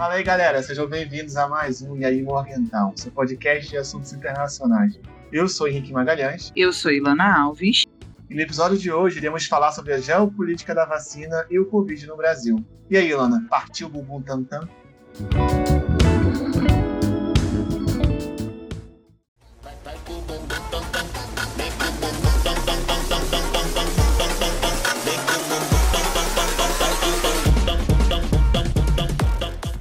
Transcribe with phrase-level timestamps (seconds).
[0.00, 4.14] Fala aí, galera, sejam bem-vindos a mais um E aí Morgental, seu podcast de assuntos
[4.14, 4.98] internacionais.
[5.30, 6.50] Eu sou Henrique Magalhães.
[6.56, 7.84] Eu sou Ilana Alves.
[8.30, 12.06] E no episódio de hoje iremos falar sobre a geopolítica da vacina e o Covid
[12.06, 12.64] no Brasil.
[12.88, 14.42] E aí, Ilana, partiu o bumbum tam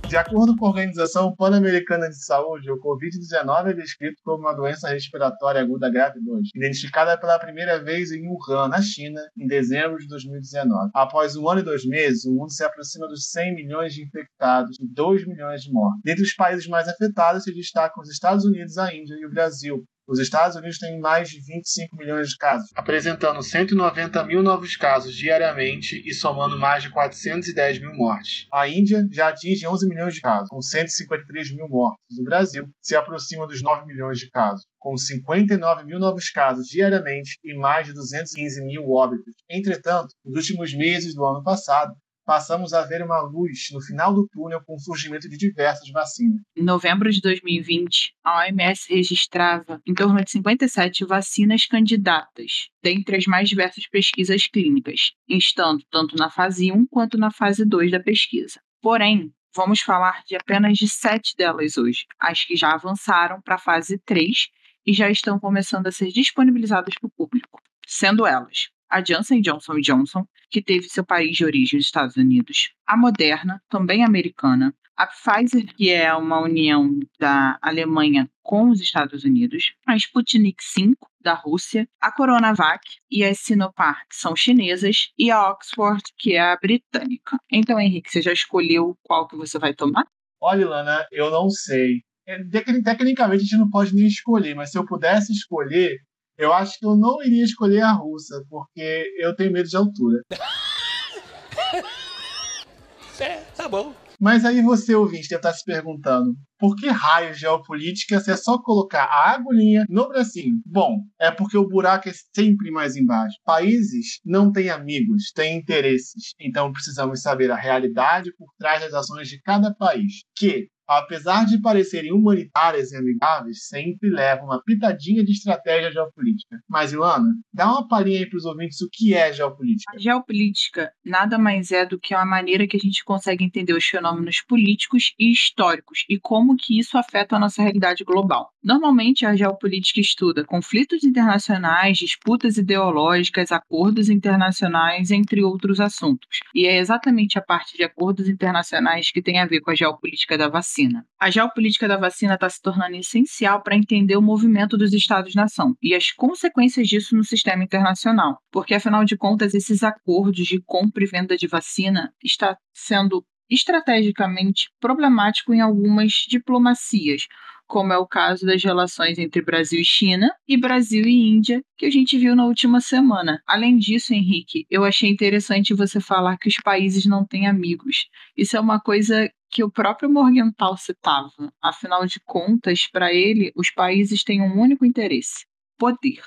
[0.09, 4.89] De acordo com a Organização Pan-Americana de Saúde, o Covid-19 é descrito como uma doença
[4.89, 10.07] respiratória aguda grave 2, identificada pela primeira vez em Wuhan, na China, em dezembro de
[10.07, 10.89] 2019.
[10.95, 14.77] Após um ano e dois meses, o mundo se aproxima dos 100 milhões de infectados
[14.79, 16.01] e 2 milhões de mortos.
[16.03, 19.85] Dentre os países mais afetados se destacam os Estados Unidos, a Índia e o Brasil,
[20.09, 25.15] os Estados Unidos têm mais de 25 milhões de casos, apresentando 190 mil novos casos
[25.15, 28.47] diariamente e somando mais de 410 mil mortes.
[28.51, 32.17] A Índia já atinge 11 milhões de casos, com 153 mil mortes.
[32.19, 37.37] O Brasil se aproxima dos 9 milhões de casos, com 59 mil novos casos diariamente
[37.43, 39.35] e mais de 215 mil óbitos.
[39.47, 41.93] Entretanto, nos últimos meses do ano passado,
[42.29, 46.39] passamos a ver uma luz no final do túnel com o surgimento de diversas vacinas.
[46.55, 53.25] Em novembro de 2020, a OMS registrava em torno de 57 vacinas candidatas, dentre as
[53.25, 58.61] mais diversas pesquisas clínicas, estando tanto na fase 1 quanto na fase 2 da pesquisa.
[58.79, 63.59] Porém, vamos falar de apenas de sete delas hoje, as que já avançaram para a
[63.59, 64.49] fase 3
[64.85, 69.79] e já estão começando a ser disponibilizadas para o público, sendo elas a Johnson Johnson
[69.81, 75.07] Johnson, que teve seu país de origem nos Estados Unidos, a Moderna, também americana, a
[75.07, 81.33] Pfizer, que é uma união da Alemanha com os Estados Unidos, a Sputnik V, da
[81.33, 86.57] Rússia, a Coronavac e a Sinopharm, que são chinesas, e a Oxford, que é a
[86.57, 87.37] britânica.
[87.49, 90.05] Então, Henrique, você já escolheu qual que você vai tomar?
[90.41, 92.01] Olha, Lana, eu não sei.
[92.27, 92.37] É,
[92.83, 95.97] tecnicamente a gente não pode nem escolher, mas se eu pudesse escolher,
[96.39, 100.21] eu acho que eu não iria escolher a russa, porque eu tenho medo de altura.
[103.19, 103.93] é, tá bom.
[104.21, 108.57] Mas aí você, ouvinte, deve estar se perguntando: por que raio geopolítica se é só
[108.57, 110.61] colocar a agulhinha no bracinho?
[110.65, 113.35] Bom, é porque o buraco é sempre mais embaixo.
[113.45, 116.33] Países não têm amigos, têm interesses.
[116.39, 121.61] Então precisamos saber a realidade por trás das ações de cada país, que apesar de
[121.61, 126.59] parecerem humanitárias e amigáveis, sempre levam uma pitadinha de estratégia geopolítica.
[126.67, 129.91] Mas, Ilana, dá uma palhinha aí para os ouvintes o que é geopolítica.
[129.93, 133.85] A geopolítica nada mais é do que uma maneira que a gente consegue entender os
[133.85, 138.49] fenômenos políticos e históricos e como que isso afeta a nossa realidade global.
[138.63, 146.39] Normalmente, a geopolítica estuda conflitos internacionais, disputas ideológicas, acordos internacionais, entre outros assuntos.
[146.55, 150.37] E é exatamente a parte de acordos internacionais que tem a ver com a geopolítica
[150.37, 151.05] da vacina vacina.
[151.19, 155.93] A geopolítica da vacina está se tornando essencial para entender o movimento dos Estados-nação e
[155.93, 161.07] as consequências disso no sistema internacional, porque afinal de contas esses acordos de compra e
[161.07, 167.23] venda de vacina está sendo estrategicamente problemático em algumas diplomacias,
[167.67, 171.85] como é o caso das relações entre Brasil e China e Brasil e Índia, que
[171.85, 173.41] a gente viu na última semana.
[173.47, 178.07] Além disso, Henrique, eu achei interessante você falar que os países não têm amigos.
[178.35, 181.51] Isso é uma coisa que o próprio Morgenthau citava.
[181.61, 185.45] Afinal de contas, para ele, os países têm um único interesse:
[185.77, 186.21] poder.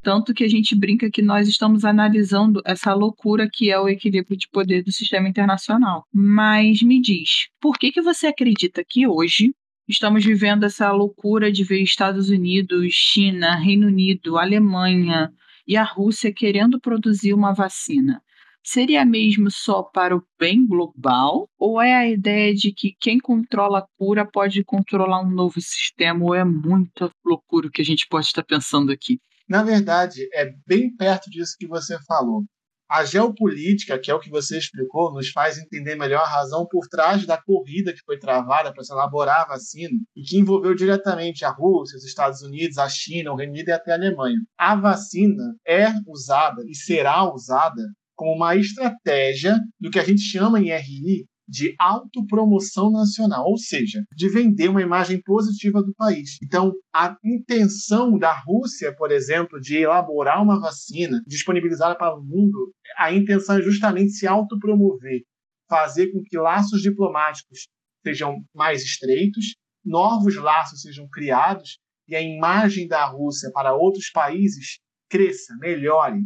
[0.00, 4.38] Tanto que a gente brinca que nós estamos analisando essa loucura que é o equilíbrio
[4.38, 6.04] de poder do sistema internacional.
[6.10, 9.52] Mas me diz, por que, que você acredita que hoje
[9.86, 15.30] estamos vivendo essa loucura de ver Estados Unidos, China, Reino Unido, Alemanha
[15.68, 18.22] e a Rússia querendo produzir uma vacina?
[18.64, 21.48] Seria mesmo só para o bem global?
[21.58, 26.24] Ou é a ideia de que quem controla a cura pode controlar um novo sistema?
[26.24, 29.20] Ou é muita loucura que a gente pode estar pensando aqui?
[29.48, 32.44] Na verdade, é bem perto disso que você falou.
[32.90, 36.88] A geopolítica, que é o que você explicou, nos faz entender melhor a razão por
[36.88, 41.44] trás da corrida que foi travada para se elaborar a vacina e que envolveu diretamente
[41.44, 44.38] a Rússia, os Estados Unidos, a China, o Reino Unido e até a Alemanha.
[44.56, 47.82] A vacina é usada e será usada
[48.16, 54.04] como uma estratégia do que a gente chama em RI de autopromoção nacional, ou seja,
[54.14, 56.36] de vender uma imagem positiva do país.
[56.42, 62.72] Então, a intenção da Rússia, por exemplo, de elaborar uma vacina, disponibilizá-la para o mundo,
[62.98, 65.22] a intenção é justamente se autopromover,
[65.68, 67.68] fazer com que laços diplomáticos
[68.06, 69.54] sejam mais estreitos,
[69.84, 74.78] novos laços sejam criados e a imagem da Rússia para outros países
[75.10, 76.20] cresça, melhore,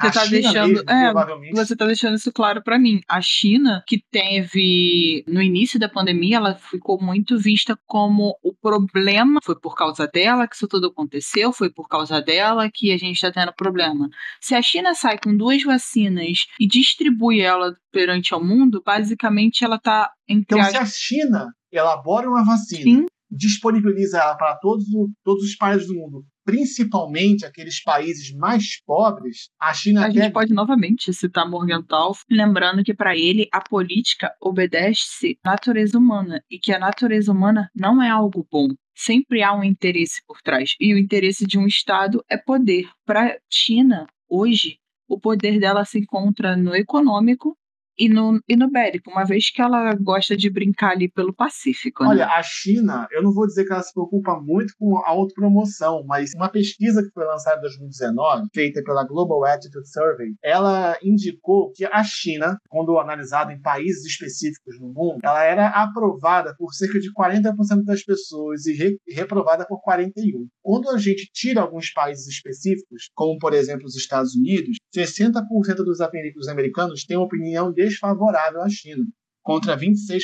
[0.00, 1.54] você está deixando, mesmo, é, provavelmente...
[1.54, 3.00] você tá deixando isso claro para mim.
[3.08, 9.40] A China, que teve no início da pandemia, ela ficou muito vista como o problema.
[9.42, 13.16] Foi por causa dela que isso tudo aconteceu, foi por causa dela que a gente
[13.16, 14.08] está tendo problema.
[14.40, 19.76] Se a China sai com duas vacinas e distribui ela perante ao mundo, basicamente ela
[19.76, 23.06] está Então, se a China elabora uma vacina, Sim.
[23.30, 24.84] disponibiliza ela para todos,
[25.24, 30.22] todos os países do mundo principalmente aqueles países mais pobres, a China A quer...
[30.22, 36.42] gente pode novamente citar Morgenthau, lembrando que para ele a política obedece à natureza humana
[36.50, 38.68] e que a natureza humana não é algo bom.
[38.96, 40.74] Sempre há um interesse por trás.
[40.80, 42.88] E o interesse de um Estado é poder.
[43.04, 47.58] Para a China, hoje, o poder dela se encontra no econômico
[47.98, 52.04] e no, e no bélico, uma vez que ela gosta de brincar ali pelo Pacífico.
[52.04, 52.10] Né?
[52.10, 56.04] Olha, a China, eu não vou dizer que ela se preocupa muito com a autopromoção,
[56.06, 61.72] mas uma pesquisa que foi lançada em 2019, feita pela Global Attitude Survey, ela indicou
[61.74, 67.00] que a China, quando analisada em países específicos no mundo, ela era aprovada por cerca
[67.00, 70.12] de 40% das pessoas e re reprovada por 41%.
[70.62, 75.42] Quando a gente tira alguns países específicos, como por exemplo os Estados Unidos, 60%
[75.76, 79.04] dos americanos têm opinião de desfavorável à China,
[79.42, 80.20] contra 26%.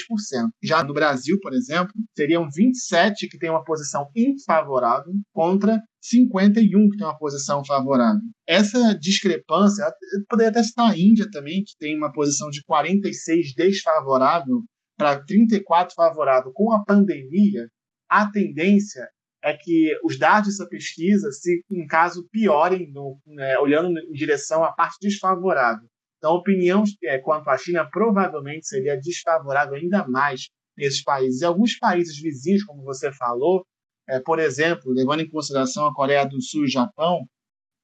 [0.62, 6.96] Já no Brasil, por exemplo, seriam 27 que têm uma posição infavorável contra 51 que
[6.98, 8.20] têm uma posição favorável.
[8.46, 9.90] Essa discrepância,
[10.28, 14.62] poderia até citar a Índia também, que tem uma posição de 46 desfavorável
[14.96, 16.52] para 34 favorável.
[16.52, 17.68] Com a pandemia,
[18.08, 19.08] a tendência
[19.42, 24.64] é que os dados dessa pesquisa, se em caso piorem, no, né, olhando em direção
[24.64, 25.86] à parte desfavorável.
[26.24, 26.84] Então, a opinião
[27.22, 31.42] quanto à China provavelmente seria desfavorável ainda mais nesses países.
[31.42, 33.62] E alguns países vizinhos, como você falou,
[34.08, 37.26] é, por exemplo, levando em consideração a Coreia do Sul e o Japão,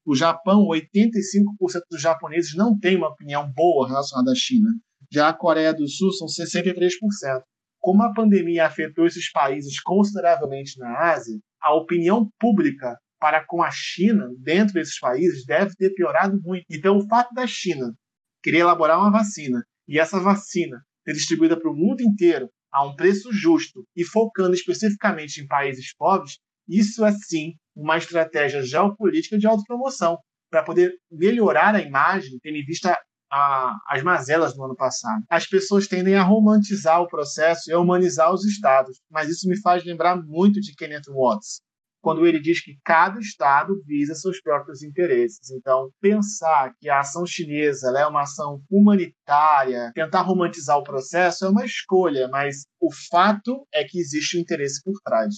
[0.06, 4.70] o Japão, 85% dos japoneses não têm uma opinião boa relacionada à China.
[5.12, 6.94] Já a Coreia do Sul são 63%.
[7.78, 13.70] Como a pandemia afetou esses países consideravelmente na Ásia, a opinião pública para com a
[13.70, 16.64] China dentro desses países deve ter piorado muito.
[16.70, 17.94] Então, o fato da China
[18.42, 22.94] queria elaborar uma vacina e essa vacina ser distribuída para o mundo inteiro a um
[22.94, 26.38] preço justo e focando especificamente em países pobres,
[26.68, 30.18] isso é sim uma estratégia geopolítica de autopromoção
[30.50, 32.96] para poder melhorar a imagem, tendo em vista
[33.30, 35.22] a, as mazelas do ano passado.
[35.28, 39.60] As pessoas tendem a romantizar o processo e a humanizar os estados, mas isso me
[39.60, 41.60] faz lembrar muito de Kenneth Watts,
[42.00, 45.50] quando ele diz que cada Estado visa seus próprios interesses.
[45.50, 51.48] Então, pensar que a ação chinesa é uma ação humanitária, tentar romantizar o processo é
[51.48, 55.36] uma escolha, mas o fato é que existe um interesse por trás.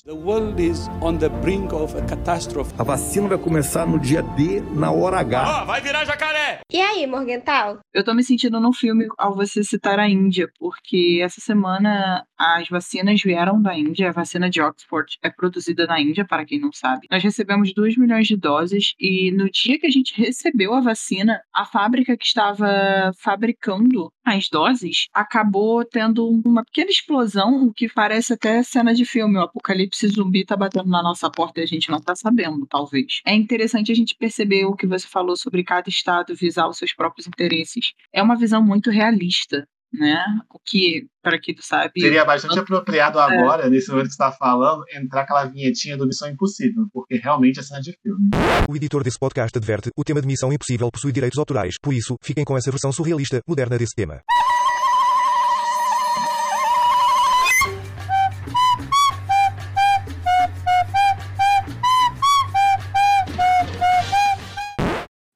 [2.79, 5.63] A, a vacina vai começar no dia D, na hora H.
[5.63, 6.61] Oh, vai virar jacaré!
[6.71, 7.81] E aí, Morgental?
[7.93, 12.69] Eu tô me sentindo num filme ao você citar a Índia, porque essa semana as
[12.69, 16.73] vacinas vieram da Índia, a vacina de Oxford é produzida na Índia, para quem não
[16.73, 17.07] sabe.
[17.11, 21.41] Nós recebemos 2 milhões de doses e no dia que a gente recebeu a vacina,
[21.53, 28.35] a fábrica que estava fabricando as doses acabou tendo uma pequena explosão, o que parece
[28.35, 29.39] até cena de filme.
[29.39, 33.21] O apocalipse zumbi tá batendo na nossa porta e a gente não tá sabendo, talvez.
[33.27, 36.93] É interessante a gente perceber o que você falou sobre cada estado visar os seus
[36.93, 37.93] próprios interesses.
[38.13, 40.25] É uma visão muito realista né?
[40.51, 41.93] O que, para quem tu sabe.
[42.01, 43.23] Seria bastante apropriado é.
[43.23, 47.61] agora, nesse momento que você está falando, entrar aquela vinhetinha do Missão Impossível, porque realmente
[47.61, 48.31] é cena de filme.
[48.69, 52.17] O editor desse podcast adverte: o tema de Missão Impossível possui direitos autorais, por isso,
[52.23, 54.21] fiquem com essa versão surrealista, moderna desse tema.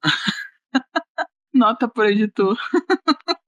[1.53, 2.57] Nota por editor.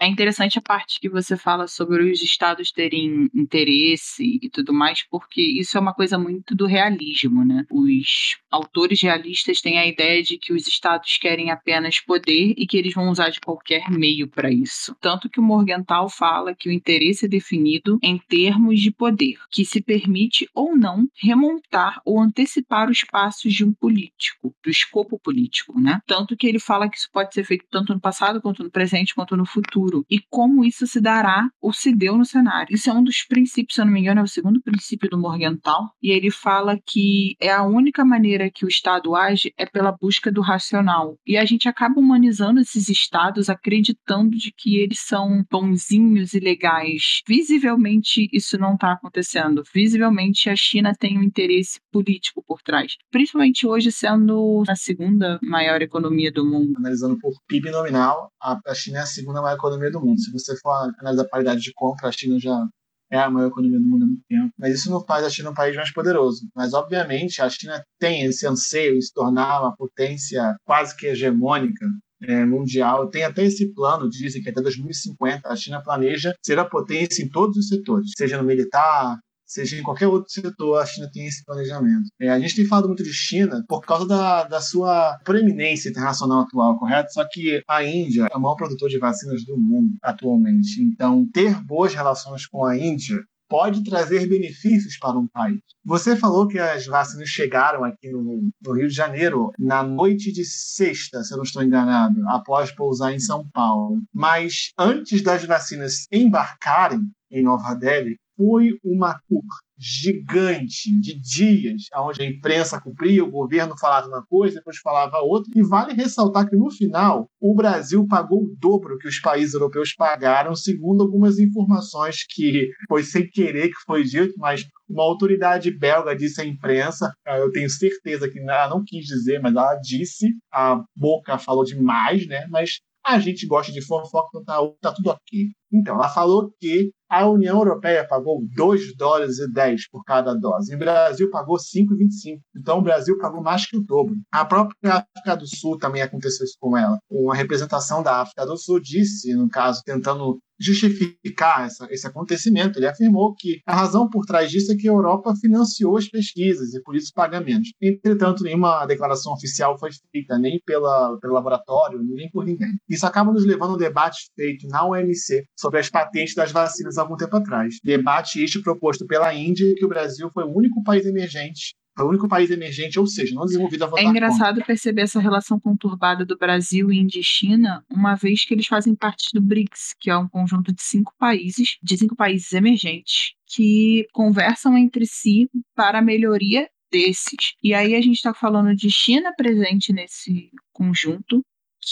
[0.00, 5.04] É interessante a parte que você fala sobre os estados terem interesse e tudo mais,
[5.10, 7.64] porque isso é uma coisa muito do realismo, né?
[7.70, 12.76] Os autores realistas têm a ideia de que os estados querem apenas poder e que
[12.76, 14.94] eles vão usar de qualquer meio para isso.
[15.00, 19.64] Tanto que o Morgenthau fala que o interesse é definido em termos de poder, que
[19.64, 25.80] se permite ou não remontar ou antecipar os passos de um político, do escopo político,
[25.80, 26.00] né?
[26.06, 29.14] Tanto que ele fala que isso pode ser feito tanto no passado quanto no presente
[29.14, 29.87] quanto no futuro.
[30.10, 32.74] E como isso se dará ou se deu no cenário.
[32.74, 35.18] Isso é um dos princípios, se eu não me engano, é o segundo princípio do
[35.18, 39.92] Morgenthau, e ele fala que é a única maneira que o Estado age é pela
[39.92, 41.16] busca do racional.
[41.26, 47.22] E a gente acaba humanizando esses estados, acreditando de que eles são bonzinhos e legais.
[47.26, 49.62] Visivelmente isso não está acontecendo.
[49.72, 52.96] Visivelmente a China tem um interesse político por trás.
[53.10, 56.74] Principalmente hoje sendo a segunda maior economia do mundo.
[56.76, 60.20] Analisando por PIB nominal, a China é a segunda maior economia do mundo.
[60.20, 62.66] Se você for analisar a paridade de compra, a China já
[63.10, 64.52] é a maior economia do mundo há muito tempo.
[64.58, 66.46] Mas isso não faz a China um país mais poderoso.
[66.54, 71.86] Mas, obviamente, a China tem esse anseio de se tornar uma potência quase que hegemônica
[72.22, 73.08] é, mundial.
[73.08, 77.28] Tem até esse plano, dizem que até 2050 a China planeja ser a potência em
[77.28, 81.44] todos os setores, seja no militar, seja em qualquer outro setor, a China tem esse
[81.44, 82.08] planejamento.
[82.20, 86.40] É, a gente tem falado muito de China por causa da, da sua proeminência internacional
[86.40, 87.12] atual, correto?
[87.12, 90.82] Só que a Índia é o maior produtor de vacinas do mundo atualmente.
[90.82, 95.60] Então, ter boas relações com a Índia pode trazer benefícios para um país.
[95.84, 100.44] Você falou que as vacinas chegaram aqui no, no, Rio de Janeiro na noite de
[100.44, 104.02] sexta, se eu não estou enganado, após pousar em São Paulo.
[104.12, 107.00] Mas antes das vacinas embarcarem
[107.30, 109.42] em Nova Delhi, foi uma tour
[109.76, 115.52] gigante de dias, onde a imprensa cumpria, o governo falava uma coisa, depois falava outra.
[115.56, 119.92] E vale ressaltar que no final o Brasil pagou o dobro que os países europeus
[119.94, 126.16] pagaram, segundo algumas informações que foi sem querer que foi dito, mas uma autoridade belga
[126.16, 130.28] disse à imprensa, ah, eu tenho certeza que ela não quis dizer, mas ela disse,
[130.52, 132.46] a boca falou demais, né?
[132.50, 135.50] Mas a gente gosta de fofoca, então tá, tá tudo ok.
[135.72, 140.72] Então, ela falou que a União Europeia pagou 2 dólares e 10 por cada dose.
[140.72, 142.40] E o Brasil pagou 5,25.
[142.54, 144.14] Então o Brasil pagou mais que o dobro.
[144.30, 146.98] A própria África do Sul também aconteceu isso com ela.
[147.10, 152.78] Uma representação da África do Sul disse, no caso, tentando justificar essa, esse acontecimento.
[152.78, 156.74] Ele afirmou que a razão por trás disso é que a Europa financiou as pesquisas
[156.74, 157.68] e por isso paga menos.
[157.80, 162.72] Entretanto, nenhuma declaração oficial foi feita, nem pela, pelo laboratório, nem por ninguém.
[162.88, 167.02] Isso acaba nos levando ao debate feito na OMC sobre as patentes das vacinas há
[167.02, 167.78] algum tempo atrás.
[167.82, 172.08] Debate este proposto pela Índia, que o Brasil foi o único país emergente é o
[172.08, 174.66] único país emergente, ou seja, não desenvolvido a votar É engraçado contra.
[174.66, 179.30] perceber essa relação conturbada do Brasil, Índia e China, uma vez que eles fazem parte
[179.34, 184.78] do BRICS, que é um conjunto de cinco países, de cinco países emergentes, que conversam
[184.78, 187.54] entre si para a melhoria desses.
[187.62, 191.42] E aí a gente está falando de China presente nesse conjunto,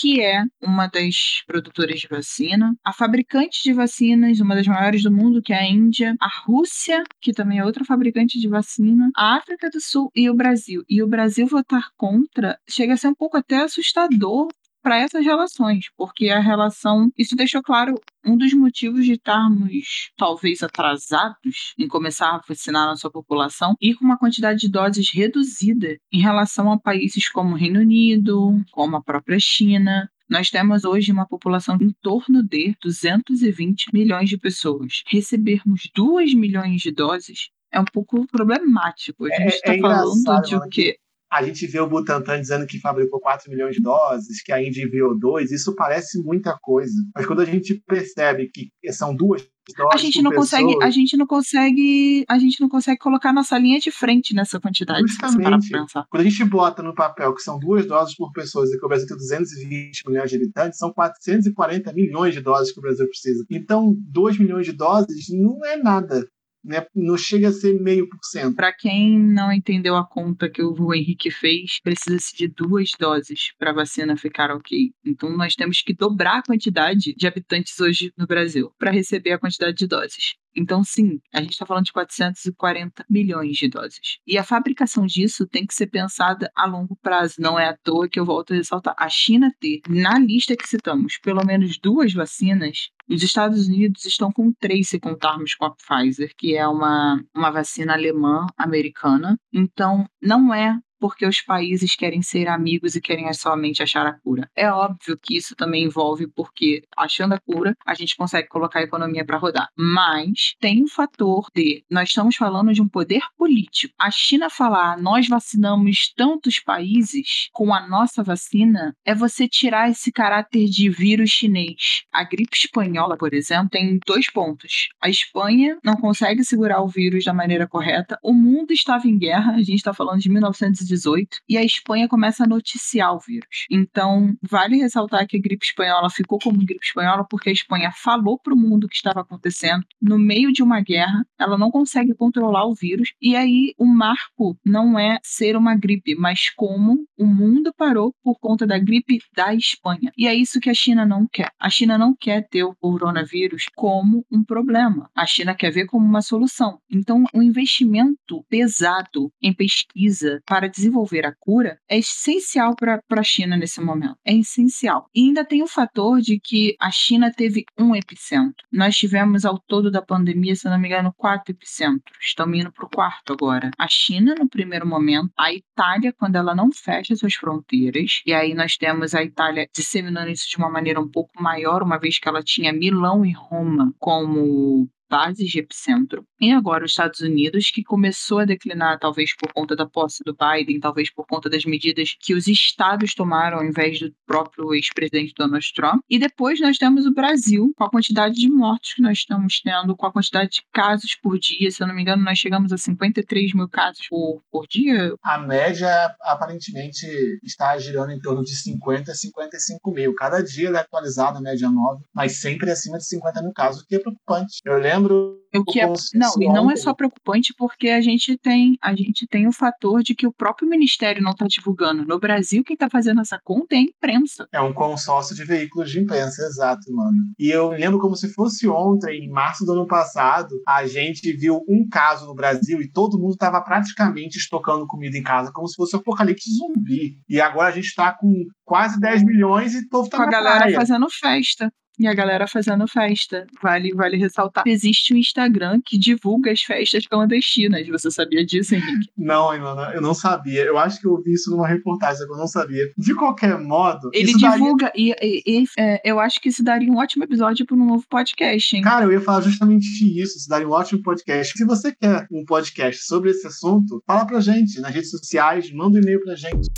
[0.01, 5.11] que é uma das produtoras de vacina, a fabricante de vacinas, uma das maiores do
[5.11, 9.37] mundo, que é a Índia, a Rússia, que também é outra fabricante de vacina, a
[9.37, 10.83] África do Sul e o Brasil.
[10.89, 14.49] E o Brasil votar contra chega a ser um pouco até assustador
[14.87, 17.11] para essas relações, porque a relação.
[17.19, 22.91] Isso deixou claro um dos motivos de estarmos talvez atrasados em começar a vacinar a
[22.91, 27.59] nossa população e com uma quantidade de doses reduzida em relação a países como o
[27.59, 33.87] Reino Unido, como a própria China, nós temos hoje uma população em torno de 220
[33.93, 35.03] milhões de pessoas.
[35.09, 39.27] Recebermos 2 milhões de doses é um pouco problemático.
[39.27, 40.97] A gente está é, é falando de o quê?
[41.37, 45.19] A gente vê o Butantan dizendo que fabricou 4 milhões de doses, que a enviou
[45.19, 46.95] 2, isso parece muita coisa.
[47.15, 49.51] Mas quando a gente percebe que são duas doses
[49.93, 53.81] a gente não consegue, a gente não consegue, a gente não consegue colocar nossa linha
[53.81, 55.03] de frente nessa quantidade.
[55.09, 55.71] Justamente.
[56.09, 58.89] Quando a gente bota no papel que são duas doses por pessoa e que o
[58.89, 63.45] Brasil tem 220 milhões de habitantes, são 440 milhões de doses que o Brasil precisa.
[63.51, 66.25] Então, 2 milhões de doses não é nada
[66.67, 66.85] né?
[66.95, 68.57] Não chega a ser meio por cento.
[68.57, 73.71] Para quem não entendeu a conta que o Henrique fez, precisa-se de duas doses para
[73.71, 74.91] a vacina ficar ok.
[75.05, 79.39] Então nós temos que dobrar a quantidade de habitantes hoje no Brasil para receber a
[79.39, 80.35] quantidade de doses.
[80.57, 84.19] Então, sim, a gente está falando de 440 milhões de doses.
[84.27, 87.35] E a fabricação disso tem que ser pensada a longo prazo.
[87.39, 88.95] Não é à toa que eu volto a ressaltar.
[88.99, 94.33] A China ter, na lista que citamos, pelo menos duas vacinas, os Estados Unidos estão
[94.33, 99.39] com três, se contarmos com a Pfizer, que é uma, uma vacina alemã americana.
[99.53, 104.49] Então, não é porque os países querem ser amigos e querem somente achar a cura.
[104.55, 108.85] É óbvio que isso também envolve porque, achando a cura, a gente consegue colocar a
[108.85, 109.69] economia para rodar.
[109.77, 113.95] Mas tem um fator de nós estamos falando de um poder político.
[113.99, 120.11] A China falar nós vacinamos tantos países com a nossa vacina é você tirar esse
[120.11, 122.03] caráter de vírus chinês.
[122.13, 124.89] A gripe espanhola, por exemplo, tem dois pontos.
[125.01, 128.19] A Espanha não consegue segurar o vírus da maneira correta.
[128.23, 132.09] O mundo estava em guerra, a gente está falando de 1918 1918 e a Espanha
[132.09, 133.67] começa a noticiar o vírus.
[133.71, 138.39] Então, vale ressaltar que a gripe espanhola ficou como gripe espanhola porque a Espanha falou
[138.39, 142.15] para o mundo o que estava acontecendo no meio de uma guerra, ela não consegue
[142.15, 147.27] controlar o vírus e aí o marco não é ser uma gripe, mas como o
[147.27, 150.13] mundo parou por conta da gripe da Espanha.
[150.17, 151.51] E é isso que a China não quer.
[151.59, 155.11] A China não quer ter o coronavírus como um problema.
[155.15, 156.79] A China quer ver como uma solução.
[156.91, 163.57] Então, o investimento pesado em pesquisa para desenvolver a cura é essencial para a China
[163.57, 164.17] nesse momento.
[164.25, 165.07] É essencial.
[165.15, 168.65] E ainda tem o fator de que a China teve um epicentro.
[168.71, 172.17] Nós tivemos ao todo da pandemia, se não me engano, quatro epicentros.
[172.21, 173.71] Estamos indo para o quarto agora.
[173.79, 178.55] A China, no primeiro momento, a Itália, quando ela não fecha suas fronteiras, e aí
[178.55, 182.29] nós temos a Itália disseminando isso de uma maneira um pouco maior, uma vez que
[182.29, 186.25] ela tinha Milão e Roma como bases de epicentro.
[186.41, 190.35] E agora os Estados Unidos, que começou a declinar, talvez por conta da posse do
[190.35, 195.33] Biden, talvez por conta das medidas que os estados tomaram ao invés do próprio ex-presidente
[195.37, 196.01] Donald Trump.
[196.11, 199.97] E depois nós temos o Brasil, com a quantidade de mortes que nós estamos tendo,
[199.97, 201.71] com a quantidade de casos por dia.
[201.71, 205.15] Se eu não me engano, nós chegamos a 53 mil casos por, por dia.
[205.23, 207.07] A média, aparentemente,
[207.43, 210.15] está girando em torno de 50 a 55 mil.
[210.15, 213.83] Cada dia ela é atualizada, a média 9, mas sempre acima de 50 mil casos,
[213.83, 214.61] o que é preocupante.
[214.65, 215.37] Eu lembro lembro.
[215.55, 219.27] O que é, não, e não é só preocupante porque a gente tem a gente
[219.27, 222.05] tem o fator de que o próprio ministério não está divulgando.
[222.05, 224.47] No Brasil, quem está fazendo essa conta é a imprensa.
[224.53, 227.17] É um consórcio de veículos de imprensa, exato, mano.
[227.39, 231.65] E eu lembro como se fosse ontem, em março do ano passado, a gente viu
[231.67, 235.77] um caso no Brasil e todo mundo estava praticamente estocando comida em casa, como se
[235.77, 237.19] fosse um apocalipse zumbi.
[237.27, 240.59] E agora a gente está com quase 10 milhões e todo tá com a galera
[240.59, 240.77] praia.
[240.77, 241.73] fazendo festa.
[241.99, 243.47] E a galera fazendo festa.
[243.63, 244.65] Vale, vale ressaltar.
[244.67, 247.89] Existe um Instagram que divulga as festas clandestinas.
[247.89, 249.11] Você sabia disso, Henrique?
[249.17, 250.63] Não, Ilana, eu não sabia.
[250.63, 252.85] Eu acho que eu vi isso numa reportagem, eu não sabia.
[252.97, 254.11] De qualquer modo.
[254.13, 255.17] Ele divulga, daria...
[255.21, 258.05] e, e, e é, eu acho que isso daria um ótimo episódio para um novo
[258.09, 258.83] podcast, hein?
[258.83, 259.87] Cara, eu ia falar justamente
[260.21, 260.37] isso.
[260.37, 261.57] Isso daria um ótimo podcast.
[261.57, 265.99] Se você quer um podcast sobre esse assunto, fala pra gente nas redes sociais, manda
[265.99, 266.69] um e-mail pra gente.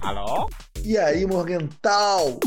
[0.00, 0.48] Alô?
[0.86, 2.38] E aí, Morgental?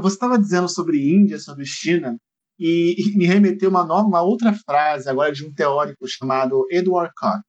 [0.00, 2.16] Você estava dizendo sobre Índia, sobre China,
[2.56, 7.40] e, me remeteu uma nova, uma outra frase agora de um teórico chamado Edward Koch,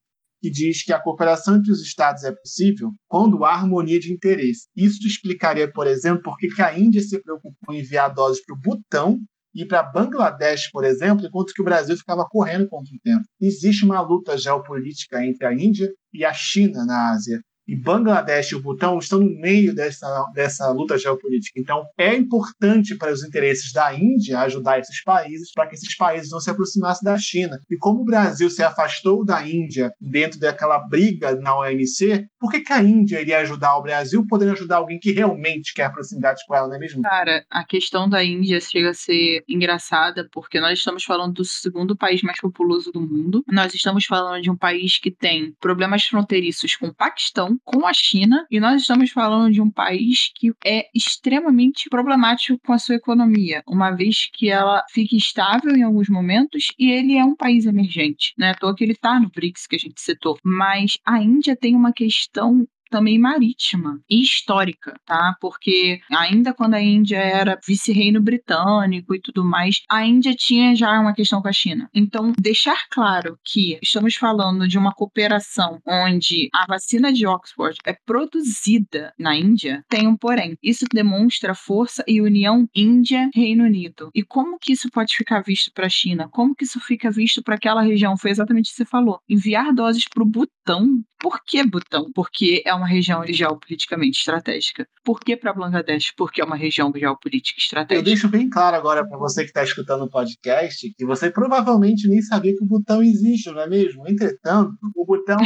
[0.42, 4.64] que diz que a cooperação entre os estados é possível quando há harmonia de interesse.
[4.76, 8.60] Isso explicaria, por exemplo, por que a Índia se preocupou em enviar doses para o
[8.60, 9.20] Butão
[9.54, 13.26] e para Bangladesh, por exemplo, enquanto que o Brasil ficava correndo contra o tempo.
[13.40, 18.56] Existe uma luta geopolítica entre a Índia e a China na Ásia e Bangladesh e
[18.56, 21.60] o Butão estão no meio dessa, dessa luta geopolítica.
[21.60, 26.30] Então, é importante para os interesses da Índia ajudar esses países para que esses países
[26.32, 27.60] não se aproximassem da China.
[27.70, 32.62] E como o Brasil se afastou da Índia dentro daquela briga na OMC, por que,
[32.62, 36.56] que a Índia iria ajudar o Brasil, podendo ajudar alguém que realmente quer proximidade com
[36.56, 37.02] ela, não é mesmo?
[37.02, 41.96] Cara, a questão da Índia chega a ser engraçada, porque nós estamos falando do segundo
[41.96, 43.44] país mais populoso do mundo.
[43.50, 47.94] Nós estamos falando de um país que tem problemas fronteiriços com o Paquistão, com a
[47.94, 52.96] China, e nós estamos falando de um país que é extremamente problemático com a sua
[52.96, 57.66] economia, uma vez que ela fica estável em alguns momentos e ele é um país
[57.66, 58.34] emergente.
[58.38, 60.38] Não é à toa que ele está no BRICS que a gente citou.
[60.44, 65.36] Mas a Índia tem uma questão também marítima e histórica, tá?
[65.42, 71.00] Porque ainda quando a Índia era vice-reino britânico e tudo mais, a Índia tinha já
[71.00, 71.90] uma questão com a China.
[71.92, 77.98] Então, deixar claro que estamos falando de uma cooperação onde a vacina de Oxford é
[78.06, 80.56] produzida na Índia, tem um porém.
[80.62, 84.12] Isso demonstra força e união Índia-Reino Unido.
[84.14, 86.30] E como que isso pode ficar visto para a China?
[86.30, 88.16] Como que isso fica visto para aquela região?
[88.16, 89.20] Foi exatamente o que você falou.
[89.28, 91.02] Enviar doses para o Butão.
[91.20, 92.12] Por que Butão?
[92.14, 94.86] Porque é uma uma região geopoliticamente estratégica.
[95.04, 96.14] Por que para Bangladesh?
[96.18, 98.00] Porque é uma região geopolítica estratégica.
[98.00, 102.08] Eu deixo bem claro agora para você que está escutando o podcast que você provavelmente
[102.08, 104.08] nem sabia que o Butão existe, não é mesmo?
[104.08, 105.38] Entretanto, o Butão,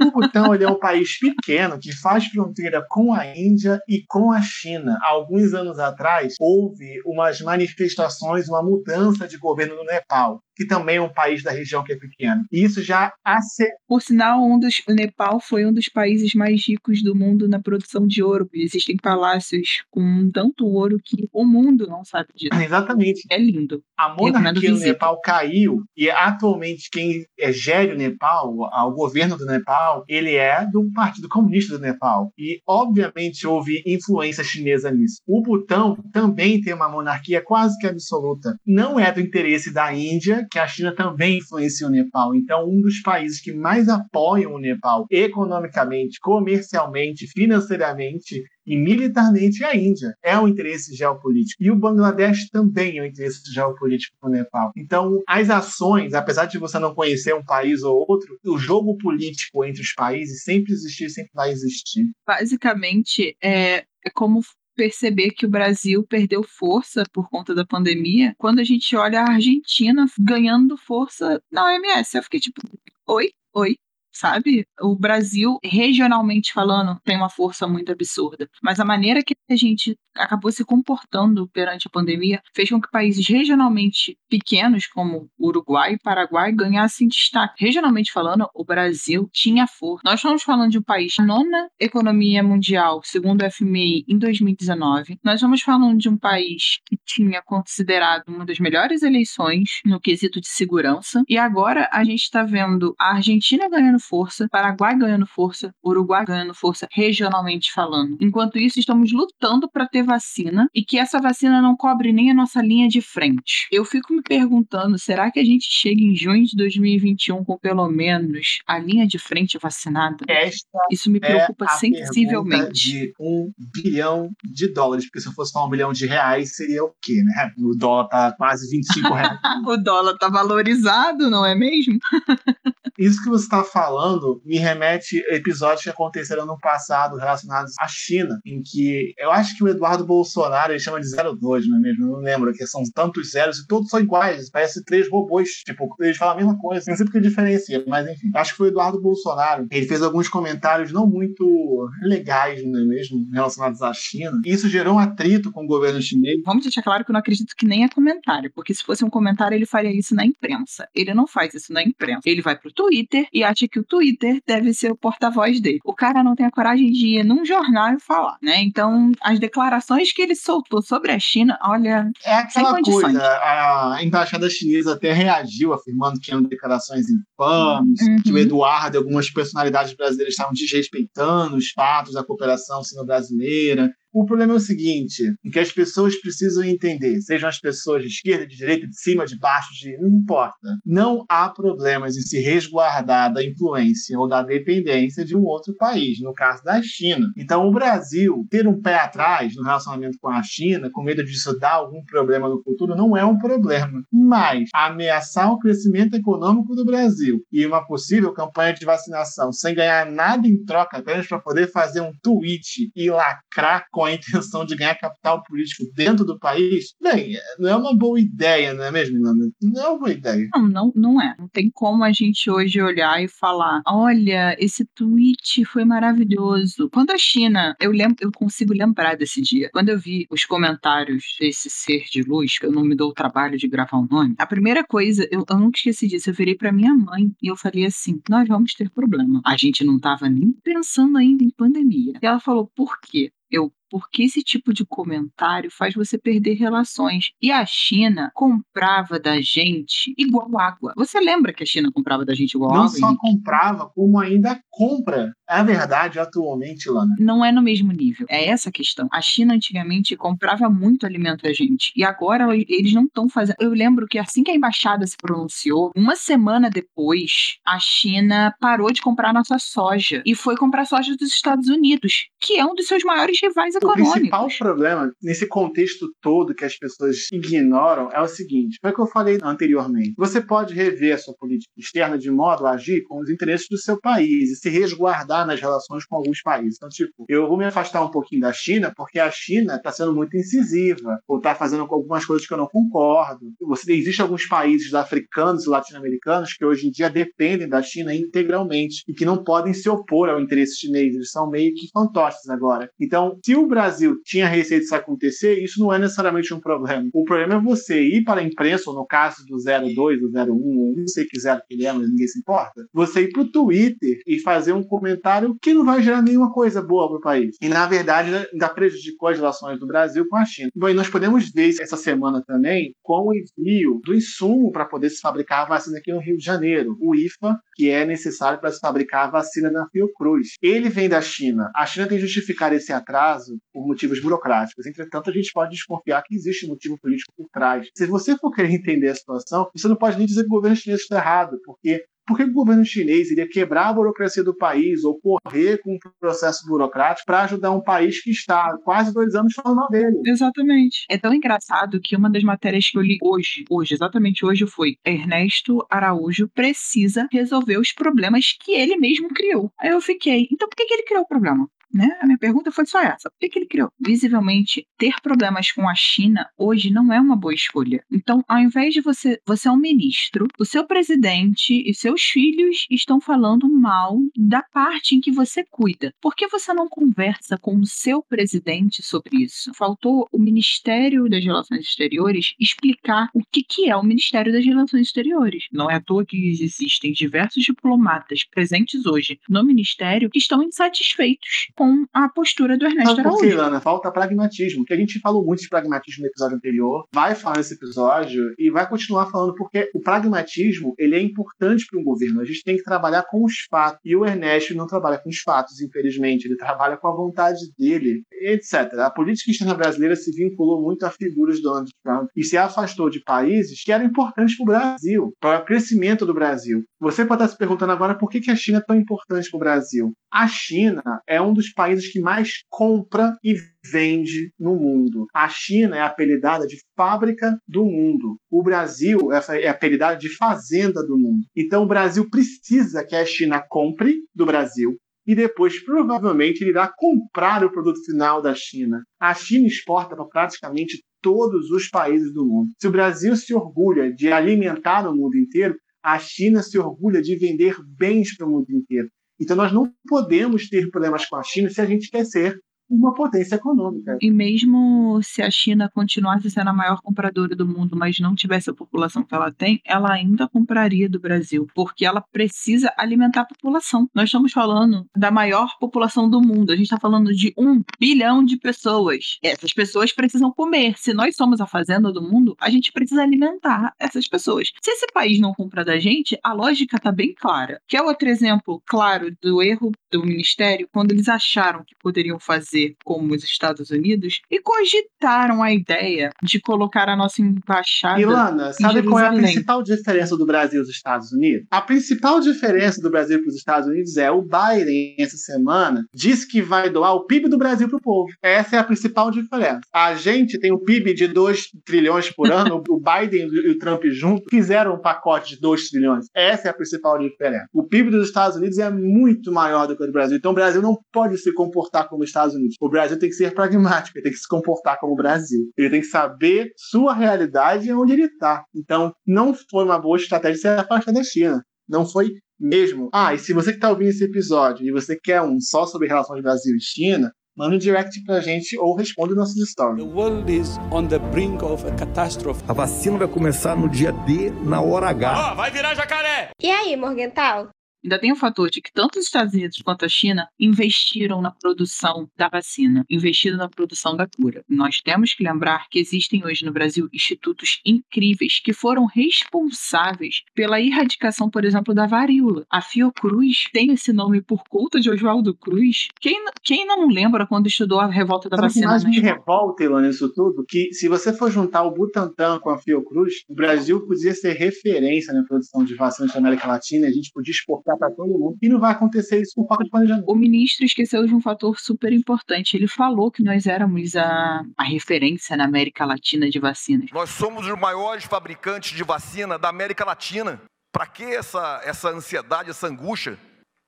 [0.00, 4.32] o Butão ele é um país pequeno que faz fronteira com a Índia e com
[4.32, 4.98] a China.
[5.02, 10.96] Há alguns anos atrás, houve umas manifestações, uma mudança de governo no Nepal que também
[10.96, 12.42] é um país da região que é pequeno.
[12.50, 13.66] E isso já ace...
[13.88, 17.60] Por sinal, um dos, o Nepal foi um dos países mais ricos do mundo na
[17.60, 18.48] produção de ouro.
[18.52, 22.60] Existem palácios com tanto ouro que o mundo não sabe disso.
[22.60, 23.22] Exatamente.
[23.30, 23.82] É lindo.
[23.96, 29.44] A monarquia do Nepal caiu e atualmente quem é, gere o Nepal, o governo do
[29.44, 32.32] Nepal, Nepal, ele é do Partido Comunista do Nepal.
[32.38, 35.20] E, obviamente, houve influência chinesa nisso.
[35.26, 38.56] O Butão também tem uma monarquia quase que absoluta.
[38.66, 42.34] Não é do interesse da Índia, que a China também influencia o Nepal.
[42.34, 49.76] Então, um dos países que mais apoiam o Nepal economicamente, comercialmente, financeiramente e militarmente a
[49.76, 50.14] Índia.
[50.22, 51.62] É um interesse geopolítico.
[51.62, 54.72] E o Bangladesh também é um interesse geopolítico para o Nepal.
[54.76, 59.64] Então, as ações, apesar de você não conhecer um país ou outro, o jogo político
[59.64, 62.06] entre os países sempre existiu sempre vai existir.
[62.26, 64.40] Basicamente, é, é como
[64.74, 69.32] perceber que o Brasil perdeu força por conta da pandemia quando a gente olha a
[69.32, 72.16] Argentina ganhando força na OMS.
[72.16, 72.60] Eu fiquei tipo,
[73.06, 73.76] oi, oi,
[74.14, 74.66] sabe?
[74.80, 78.48] O Brasil, regionalmente falando, tem uma força muito absurda.
[78.62, 82.90] Mas a maneira que a gente acabou se comportando perante a pandemia fez com que
[82.90, 87.64] países regionalmente pequenos, como Uruguai e Paraguai, ganhassem destaque.
[87.64, 90.02] Regionalmente falando, o Brasil tinha força.
[90.04, 95.18] Nós estamos falando de um país, a nona economia mundial, segundo o FMI, em 2019.
[95.24, 100.40] Nós estamos falando de um país que tinha considerado uma das melhores eleições no quesito
[100.40, 101.22] de segurança.
[101.28, 106.54] E agora a gente está vendo a Argentina ganhando força, Paraguai ganhando força, Uruguai ganhando
[106.54, 108.16] força, regionalmente falando.
[108.20, 112.34] Enquanto isso, estamos lutando para ter vacina e que essa vacina não cobre nem a
[112.34, 113.66] nossa linha de frente.
[113.70, 117.88] Eu fico me perguntando, será que a gente chega em junho de 2021 com pelo
[117.88, 120.24] menos a linha de frente vacinada?
[120.28, 122.74] Esta isso me preocupa é sensivelmente.
[122.74, 126.92] De um bilhão de dólares, porque se fosse só um bilhão de reais, seria o
[127.00, 127.52] quê, né?
[127.58, 129.38] O dólar tá quase 25 reais.
[129.66, 131.98] o dólar tá valorizado, não é mesmo?
[132.98, 137.86] Isso que você está falando me remete a episódios que aconteceram no passado relacionados à
[137.88, 141.80] China, em que eu acho que o Eduardo Bolsonaro ele chama de 02, não é
[141.80, 142.04] mesmo?
[142.04, 145.94] Eu não lembro, que são tantos zeros e todos são iguais, parece três robôs, tipo,
[146.00, 148.30] eles falam a mesma coisa, não sei porque diferencia, mas enfim.
[148.34, 152.84] Acho que foi o Eduardo Bolsonaro, ele fez alguns comentários não muito legais, não é
[152.84, 156.40] mesmo, relacionados à China, e isso gerou um atrito com o governo chinês.
[156.44, 159.10] Vamos deixar claro que eu não acredito que nem é comentário, porque se fosse um
[159.10, 160.88] comentário ele faria isso na imprensa.
[160.94, 162.20] Ele não faz isso na imprensa.
[162.24, 165.78] Ele vai pro Twitter e acha que o Twitter deve ser o porta-voz dele.
[165.84, 168.62] O cara não tem a coragem de ir num jornal e falar, né?
[168.62, 172.10] Então, as declarações que ele soltou sobre a China, olha.
[172.24, 178.22] É aquela coisa, a embaixada chinesa até reagiu, afirmando que eram declarações infames, uhum.
[178.22, 183.90] que o Eduardo e algumas personalidades brasileiras estavam desrespeitando os fatos da cooperação sino-brasileira.
[184.14, 188.46] O problema é o seguinte, que as pessoas precisam entender, sejam as pessoas de esquerda,
[188.46, 190.68] de direita, de cima, de baixo, de não importa.
[190.86, 196.20] Não há problemas em se resguardar da influência ou da dependência de um outro país,
[196.20, 197.26] no caso da China.
[197.36, 201.58] Então, o Brasil ter um pé atrás no relacionamento com a China, com medo disso
[201.58, 204.00] dar algum problema no futuro, não é um problema.
[204.12, 210.08] Mas ameaçar o crescimento econômico do Brasil e uma possível campanha de vacinação sem ganhar
[210.08, 214.76] nada em troca, apenas para poder fazer um tweet e lacrar com a intenção de
[214.76, 219.18] ganhar capital político dentro do país, bem, não é uma boa ideia, não é mesmo,
[219.20, 219.50] Nanda?
[219.62, 220.48] Não é uma boa ideia.
[220.54, 221.34] Não, não, não é.
[221.38, 226.88] Não tem como a gente hoje olhar e falar: olha, esse tweet foi maravilhoso.
[226.92, 229.70] Quando a China, eu lembro, eu consigo lembrar desse dia.
[229.72, 233.14] Quando eu vi os comentários desse ser de luz, que eu não me dou o
[233.14, 236.54] trabalho de gravar o nome, a primeira coisa, eu, eu nunca esqueci disso, eu virei
[236.54, 239.40] para minha mãe e eu falei assim: nós vamos ter problema.
[239.44, 242.14] A gente não tava nem pensando ainda em pandemia.
[242.22, 243.30] E ela falou: por quê?
[243.50, 247.30] Eu, porque esse tipo de comentário faz você perder relações.
[247.40, 250.92] E a China comprava da gente igual água.
[250.96, 252.98] Você lembra que a China comprava da gente igual Não água?
[253.00, 255.32] Não só comprava, como ainda compra.
[255.48, 257.14] É a verdade atualmente, Lana.
[257.18, 258.26] Não é no mesmo nível.
[258.28, 259.08] É essa a questão.
[259.12, 261.92] A China antigamente comprava muito alimento da gente.
[261.96, 263.56] E agora eles não estão fazendo.
[263.60, 268.90] Eu lembro que assim que a embaixada se pronunciou, uma semana depois, a China parou
[268.92, 272.86] de comprar nossa soja e foi comprar soja dos Estados Unidos, que é um dos
[272.86, 278.28] seus maiores rivais o principal problema nesse contexto todo que as pessoas ignoram é o
[278.28, 280.14] seguinte: foi o que eu falei anteriormente.
[280.16, 283.78] Você pode rever a sua política externa de modo a agir com os interesses do
[283.78, 286.76] seu país e se resguardar nas relações com alguns países.
[286.76, 290.14] Então, tipo, eu vou me afastar um pouquinho da China porque a China está sendo
[290.14, 293.52] muito incisiva ou está fazendo algumas coisas que eu não concordo.
[293.60, 299.02] Você existe alguns países africanos e latino-americanos que hoje em dia dependem da China integralmente
[299.08, 301.14] e que não podem se opor ao interesse chinês.
[301.14, 302.88] Eles são meio que fantoches agora.
[303.00, 307.08] Então, se o o Brasil tinha receio disso acontecer, isso não é necessariamente um problema.
[307.12, 310.52] O problema é você ir para a imprensa, ou no caso do 02, do 01,
[310.52, 313.42] ou não sei que zero que ele é, mas ninguém se importa, você ir para
[313.42, 317.20] o Twitter e fazer um comentário que não vai gerar nenhuma coisa boa para o
[317.20, 317.56] país.
[317.60, 320.70] E, na verdade, ainda prejudicou as relações do Brasil com a China.
[320.74, 325.10] Bom, e nós podemos ver essa semana também com o envio do insumo para poder
[325.10, 328.70] se fabricar a vacina aqui no Rio de Janeiro, o IFA, que é necessário para
[328.70, 330.54] se fabricar a vacina da Fiocruz.
[330.62, 331.70] Ele vem da China.
[331.74, 334.86] A China tem justificado esse atraso por motivos burocráticos.
[334.86, 337.88] Entretanto, a gente pode desconfiar que existe um motivo político por trás.
[337.96, 340.76] Se você for querer entender a situação, você não pode nem dizer que o governo
[340.76, 345.04] chinês está errado, porque por que o governo chinês iria quebrar a burocracia do país
[345.04, 349.52] ou correr com um processo burocrático para ajudar um país que está quase dois anos
[349.52, 350.16] falando dele?
[350.26, 351.04] Exatamente.
[351.10, 354.96] É tão engraçado que uma das matérias que eu li hoje, hoje, exatamente hoje, foi
[355.04, 359.70] Ernesto Araújo precisa resolver os problemas que ele mesmo criou.
[359.78, 361.68] Aí eu fiquei, então por que, que ele criou o problema?
[361.94, 362.08] Né?
[362.20, 363.30] A minha pergunta foi só essa.
[363.30, 363.88] Por que, que ele criou?
[364.00, 368.02] Visivelmente, ter problemas com a China hoje não é uma boa escolha.
[368.10, 372.84] Então, ao invés de você, você é um ministro, o seu presidente e seus filhos
[372.90, 376.12] estão falando mal da parte em que você cuida.
[376.20, 379.70] Por que você não conversa com o seu presidente sobre isso?
[379.74, 385.06] Faltou o Ministério das Relações Exteriores explicar o que, que é o Ministério das Relações
[385.06, 385.66] Exteriores.
[385.70, 391.68] Não é à toa que existem diversos diplomatas presentes hoje no Ministério que estão insatisfeitos
[391.76, 393.56] com com a postura do Ernesto Araújo.
[393.56, 393.80] Lana?
[393.80, 397.74] Falta pragmatismo, que a gente falou muito de pragmatismo no episódio anterior, vai falar nesse
[397.74, 402.40] episódio e vai continuar falando, porque o pragmatismo ele é importante para um governo.
[402.40, 404.00] A gente tem que trabalhar com os fatos.
[404.02, 406.46] E o Ernesto não trabalha com os fatos, infelizmente.
[406.46, 408.94] Ele trabalha com a vontade dele, etc.
[409.00, 413.10] A política externa brasileira se vinculou muito a figuras do Donald Trump e se afastou
[413.10, 416.82] de países que eram importantes para o Brasil, para o crescimento do Brasil.
[416.98, 419.60] Você pode estar se perguntando agora por que a China é tão importante para o
[419.60, 420.12] Brasil.
[420.32, 423.54] A China é um dos países que mais compra e
[423.90, 425.26] vende no mundo.
[425.34, 428.38] A China é apelidada de fábrica do mundo.
[428.50, 431.44] O Brasil é apelidada de fazenda do mundo.
[431.56, 436.92] Então o Brasil precisa que a China compre do Brasil, e depois provavelmente ele irá
[436.94, 439.02] comprar o produto final da China.
[439.18, 442.68] A China exporta para praticamente todos os países do mundo.
[442.78, 447.34] Se o Brasil se orgulha de alimentar o mundo inteiro, a China se orgulha de
[447.36, 449.08] vender bens para o mundo inteiro.
[449.40, 453.14] Então nós não podemos ter problemas com a China se a gente quer ser uma
[453.14, 454.18] potência econômica.
[454.20, 458.70] E mesmo se a China continuasse sendo a maior compradora do mundo, mas não tivesse
[458.70, 463.46] a população que ela tem, ela ainda compraria do Brasil, porque ela precisa alimentar a
[463.46, 464.08] população.
[464.14, 468.44] Nós estamos falando da maior população do mundo, a gente está falando de um bilhão
[468.44, 469.38] de pessoas.
[469.42, 470.94] Essas pessoas precisam comer.
[470.96, 474.70] Se nós somos a fazenda do mundo, a gente precisa alimentar essas pessoas.
[474.82, 477.80] Se esse país não compra da gente, a lógica está bem clara.
[477.88, 482.94] Que é outro exemplo claro do erro do ministério quando eles acharam que poderiam fazer
[483.04, 488.20] como os Estados Unidos e cogitaram a ideia de colocar a nossa embaixada.
[488.20, 491.66] Ilana, sabe qual é a principal diferença do Brasil e dos Estados Unidos?
[491.70, 496.46] A principal diferença do Brasil para os Estados Unidos é o Biden, essa semana, disse
[496.46, 498.32] que vai doar o PIB do Brasil para o povo.
[498.40, 499.80] Essa é a principal diferença.
[499.92, 504.04] A gente tem um PIB de 2 trilhões por ano, o Biden e o Trump
[504.06, 506.26] juntos fizeram um pacote de 2 trilhões.
[506.32, 507.66] Essa é a principal diferença.
[507.72, 510.36] O PIB dos Estados Unidos é muito maior do que o do Brasil.
[510.36, 512.76] Então o Brasil não pode se comportar como os Estados Unidos.
[512.80, 515.70] O Brasil tem que ser pragmático, ele tem que se comportar como o Brasil.
[515.76, 518.64] Ele tem que saber sua realidade e onde ele está.
[518.74, 521.62] Então, não foi uma boa estratégia se afastar da China.
[521.88, 523.08] Não foi mesmo.
[523.12, 526.08] Ah, e se você que está ouvindo esse episódio e você quer um só sobre
[526.08, 530.04] relações Brasil e China, manda um direct pra gente ou responde nossos stories.
[530.04, 532.62] The world is on the brink of a catastrophe.
[532.68, 535.52] A vacina vai começar no dia D, na hora H.
[535.52, 536.50] Ó, vai virar jacaré!
[536.60, 537.68] E aí, Morgental?
[538.04, 541.50] Ainda tem o fator de que tanto os Estados Unidos quanto a China investiram na
[541.50, 544.62] produção da vacina, investiram na produção da cura.
[544.68, 550.80] Nós temos que lembrar que existem hoje no Brasil institutos incríveis que foram responsáveis pela
[550.80, 552.66] erradicação, por exemplo, da varíola.
[552.70, 556.08] A Fiocruz tem esse nome por conta de Oswaldo Cruz.
[556.20, 558.88] Quem, quem não lembra quando estudou a revolta da Sabe vacina?
[558.88, 560.62] mais me revolta, Ilana, isso tudo?
[560.68, 565.32] Que se você for juntar o Butantan com a Fiocruz, o Brasil podia ser referência
[565.32, 568.56] na produção de vacinas da América Latina, a gente podia exportar para todo mundo.
[568.60, 570.30] E não vai acontecer isso por falta de planejamento.
[570.30, 572.76] O ministro esqueceu de um fator super importante.
[572.76, 577.10] Ele falou que nós éramos a, a referência na América Latina de vacinas.
[577.12, 580.60] Nós somos os maiores fabricantes de vacina da América Latina.
[580.92, 583.36] Para que essa, essa ansiedade, essa angústia?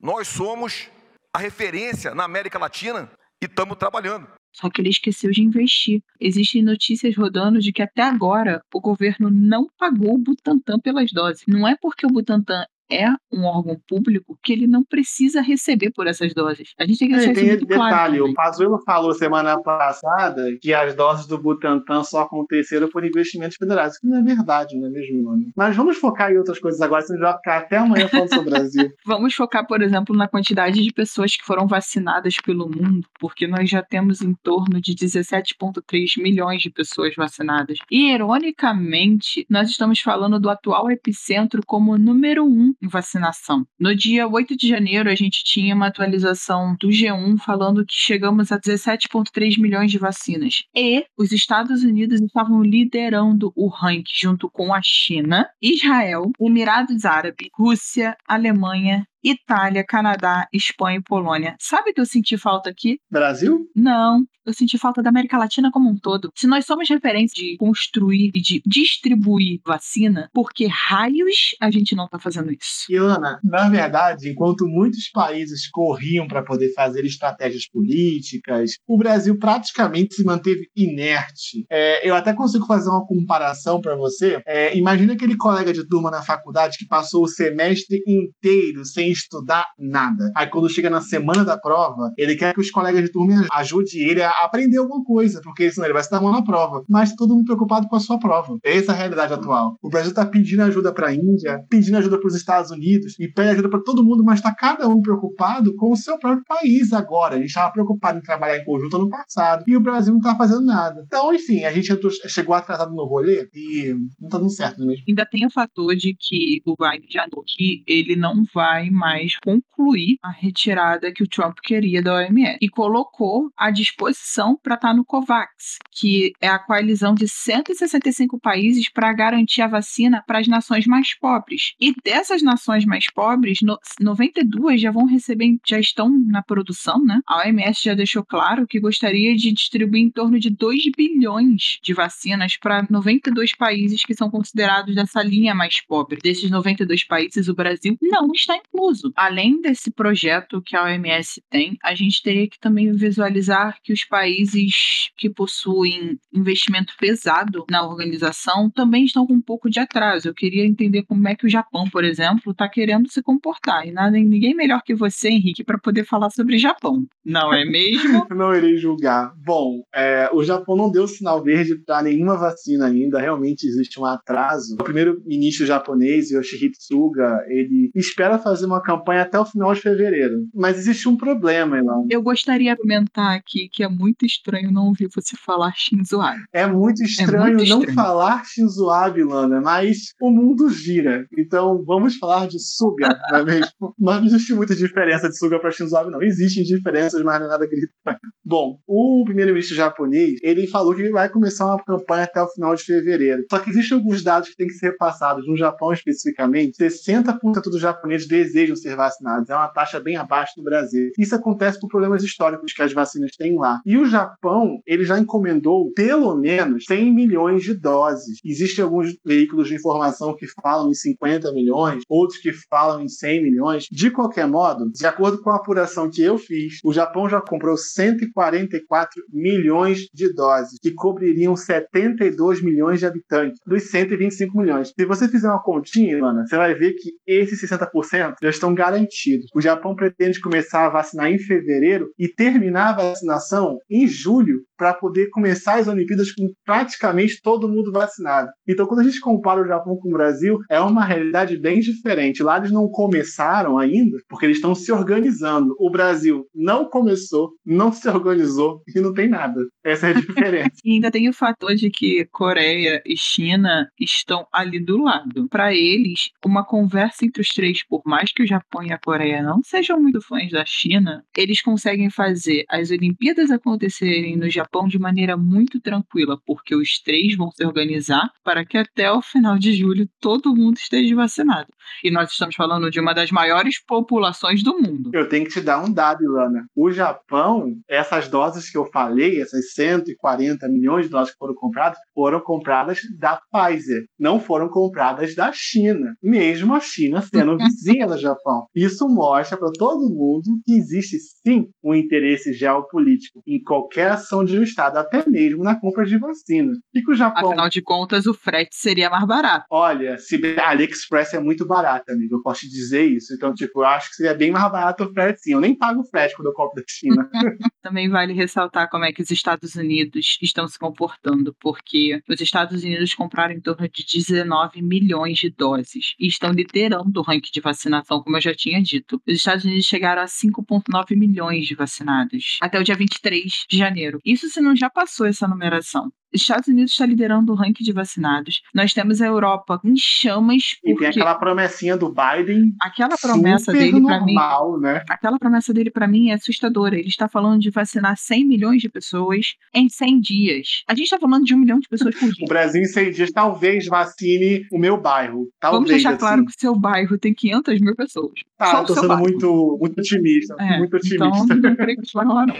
[0.00, 0.90] Nós somos
[1.32, 3.08] a referência na América Latina
[3.42, 4.26] e estamos trabalhando.
[4.56, 6.00] Só que ele esqueceu de investir.
[6.18, 11.44] Existem notícias rodando de que até agora o governo não pagou o Butantan pelas doses.
[11.46, 16.06] Não é porque o Butantan é um órgão público que ele não precisa receber por
[16.06, 16.72] essas doses.
[16.78, 18.30] A gente tem que deixar É, isso tem muito detalhe, claro.
[18.30, 18.34] o.
[18.34, 23.94] Pazuello falou semana passada que as doses do Butantan só aconteceram por investimentos federais.
[23.94, 25.46] Isso não é verdade, não é mesmo, mano?
[25.56, 28.28] Mas vamos focar em outras coisas agora, senão a gente vai ficar até amanhã falando
[28.28, 28.92] sobre o Brasil.
[29.04, 33.68] Vamos focar, por exemplo, na quantidade de pessoas que foram vacinadas pelo mundo, porque nós
[33.68, 37.78] já temos em torno de 17,3 milhões de pessoas vacinadas.
[37.90, 43.66] E, ironicamente, nós estamos falando do atual epicentro como número um em vacinação.
[43.78, 48.52] No dia 8 de janeiro, a gente tinha uma atualização do G1 falando que chegamos
[48.52, 50.62] a 17,3 milhões de vacinas.
[50.74, 57.48] E os Estados Unidos estavam liderando o ranking junto com a China, Israel, Emirados Árabes,
[57.54, 61.56] Rússia, Alemanha, Itália, Canadá, Espanha e Polônia.
[61.58, 62.98] Sabe o que eu senti falta aqui?
[63.10, 63.66] Brasil?
[63.74, 66.30] Não, eu senti falta da América Latina como um todo.
[66.36, 71.96] Se nós somos referência de construir e de distribuir vacina, por que raios a gente
[71.96, 72.86] não tá fazendo isso?
[72.88, 79.36] E, Ana, na verdade, enquanto muitos países corriam para poder fazer estratégias políticas, o Brasil
[79.36, 81.66] praticamente se manteve inerte.
[81.68, 84.40] É, eu até consigo fazer uma comparação para você.
[84.46, 89.66] É, imagina aquele colega de turma na faculdade que passou o semestre inteiro sem estudar
[89.78, 90.30] nada.
[90.34, 94.00] Aí, quando chega na semana da prova, ele quer que os colegas de turma ajudem
[94.00, 96.84] ele a aprender alguma coisa, porque senão ele vai se dar mal na prova.
[96.88, 98.58] Mas todo mundo preocupado com a sua prova.
[98.62, 99.76] Essa é a realidade atual.
[99.82, 103.28] O Brasil está pedindo ajuda para a Índia, pedindo ajuda para os Estados Unidos e
[103.28, 106.92] pede ajuda para todo mundo, mas está cada um preocupado com o seu próprio país
[106.92, 107.36] agora.
[107.36, 110.36] A gente estava preocupado em trabalhar em conjunto no passado e o Brasil não está
[110.36, 111.04] fazendo nada.
[111.06, 111.96] Então, enfim, a gente
[112.28, 115.04] chegou atrasado no rolê e não está dando certo, é mesmo?
[115.08, 120.16] Ainda tem o fator de que o Biden já que ele não vai mais concluir
[120.22, 125.04] a retirada que o Trump queria da OMS e colocou à disposição para estar no
[125.04, 130.86] COVAX, que é a coalizão de 165 países para garantir a vacina para as nações
[130.86, 131.74] mais pobres.
[131.80, 137.20] E dessas nações mais pobres, no- 92 já vão receber, já estão na produção, né?
[137.28, 141.92] A OMS já deixou claro que gostaria de distribuir em torno de 2 bilhões de
[141.92, 146.18] vacinas para 92 países que são considerados dessa linha mais pobre.
[146.22, 148.56] Desses 92 países, o Brasil não está
[148.86, 149.12] incluso.
[149.16, 154.04] Além desse projeto que a OMS tem, a gente teria que também visualizar que os
[154.04, 160.28] países que possuem investimento pesado na organização também estão com um pouco de atraso.
[160.28, 163.86] Eu queria entender como é que o Japão, por exemplo, está querendo se comportar.
[163.86, 167.06] E nada, ninguém melhor que você, Henrique, para poder falar sobre Japão.
[167.24, 168.26] Não é mesmo?
[168.36, 169.32] Não irei julgar.
[169.44, 173.18] Bom, é, o Japão não deu sinal verde para nenhuma vacina ainda.
[173.18, 174.74] Realmente existe um atraso.
[174.74, 180.46] O primeiro-ministro japonês, Yoshihide Suga, ele espera fazer uma campanha até o final de fevereiro.
[180.54, 182.06] Mas existe um problema, Elan.
[182.10, 186.42] Eu gostaria de comentar aqui que é muito estranho não ouvir você falar Shinzo Abe.
[186.52, 187.94] É muito estranho muito não estranho.
[187.94, 191.26] falar Shinzo Abe, Lana, mas o mundo gira.
[191.36, 193.94] Então vamos falar de Suga, não é mesmo?
[193.98, 196.22] Mas não existe muita diferença de Suga para Shinzo Abe, não.
[196.22, 198.20] Existem diferenças, mas não é nada gritante.
[198.44, 202.82] Bom, o primeiro-ministro japonês, ele falou que vai começar uma campanha até o final de
[202.82, 203.44] fevereiro.
[203.50, 205.46] Só que existem alguns dados que têm que ser repassados.
[205.46, 209.48] No Japão, especificamente, 60% dos japoneses desejam ser vacinados.
[209.48, 211.10] É uma taxa bem abaixo do Brasil.
[211.18, 213.80] Isso acontece por problemas históricos que as vacinas têm lá.
[213.84, 218.38] E o Japão, ele já encomendou pelo menos 100 milhões de doses.
[218.44, 223.42] Existem alguns veículos de informação que falam em 50 milhões, outros que falam em 100
[223.42, 223.86] milhões.
[223.90, 227.76] De qualquer modo, de acordo com a apuração que eu fiz, o Japão já comprou
[227.76, 234.92] 144 milhões de doses, que cobririam 72 milhões de habitantes, dos 125 milhões.
[234.98, 239.46] Se você fizer uma continha, Ilana, você vai ver que esses 60% já estão garantidos.
[239.54, 244.92] O Japão pretende começar a vacinar em fevereiro e terminar a vacinação em julho para
[244.92, 248.50] poder começar as Olimpíadas com praticamente todo mundo vacinado.
[248.68, 252.42] Então, quando a gente compara o Japão com o Brasil, é uma realidade bem diferente.
[252.42, 255.74] Lá eles não começaram ainda, porque eles estão se organizando.
[255.78, 259.60] O Brasil não começou, não se organizou e não tem nada.
[259.86, 260.66] Essa é a diferença.
[260.84, 265.48] E ainda tem o fator de que Coreia e China estão ali do lado.
[265.48, 269.42] Para eles, uma conversa entre os três, por mais que o Japão e a Coreia
[269.42, 274.98] não sejam muito fãs da China, eles conseguem fazer as Olimpíadas acontecerem no Japão de
[274.98, 279.72] maneira muito tranquila, porque os três vão se organizar para que até o final de
[279.72, 281.72] julho todo mundo esteja vacinado.
[282.02, 285.10] E nós estamos falando de uma das maiores populações do mundo.
[285.12, 286.66] Eu tenho que te dar um dado, Ilana.
[286.74, 291.98] O Japão, essas doses que eu falei, essas 140 milhões de doses que foram compradas,
[292.14, 294.04] foram compradas da Pfizer.
[294.18, 296.14] Não foram compradas da China.
[296.22, 298.66] Mesmo a China sendo vizinha do Japão.
[298.74, 304.58] Isso mostra para todo mundo que existe sim um interesse geopolítico em qualquer ação de
[304.58, 306.78] um Estado, até mesmo na compra de vacinas.
[306.94, 307.50] E que o Japão.
[307.50, 309.66] Afinal de contas, o frete seria mais barato.
[309.70, 313.34] Olha, se a AliExpress é muito barato, amigo, eu posso te dizer isso.
[313.34, 315.52] Então, tipo, eu acho que seria bem mais barato o frete, sim.
[315.52, 317.28] Eu nem pago o frete quando eu compro da China.
[317.82, 322.82] Também vale ressaltar como é que os Estados Unidos estão se comportando, porque os Estados
[322.84, 327.60] Unidos compraram em torno de 19 milhões de doses e estão liderando o ranking de
[327.60, 329.20] vacinação, como eu já tinha dito.
[329.26, 334.20] Os Estados Unidos chegaram a 5,9 milhões de vacinados até o dia 23 de janeiro.
[334.24, 336.12] Isso se não já passou essa numeração.
[336.42, 338.62] Estados Unidos está liderando o ranking de vacinados.
[338.74, 340.76] Nós temos a Europa em chamas.
[340.82, 340.92] Porque...
[340.92, 342.74] E tem aquela promessinha do Biden.
[342.80, 344.34] Aquela promessa dele para mim.
[344.80, 345.04] Né?
[345.08, 346.98] Aquela promessa dele para mim é assustadora.
[346.98, 350.68] Ele está falando de vacinar 100 milhões de pessoas em 100 dias.
[350.88, 352.44] A gente está falando de um milhão de pessoas por dia.
[352.44, 355.48] o Brasil em 100 dias talvez vacine o meu bairro.
[355.60, 356.18] Talvez, Vamos deixar assim.
[356.18, 358.32] claro que o seu bairro tem 500 mil pessoas.
[358.56, 360.54] Tá, Só eu tô sendo muito, muito otimista.
[360.58, 361.54] É, muito então, otimista.
[361.54, 362.56] Então, não creio que isso vai rolar, não.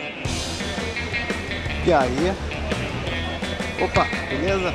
[1.87, 2.56] E aí?
[3.81, 4.73] Opa, beleza?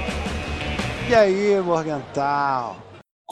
[1.09, 2.77] E aí, Morgental?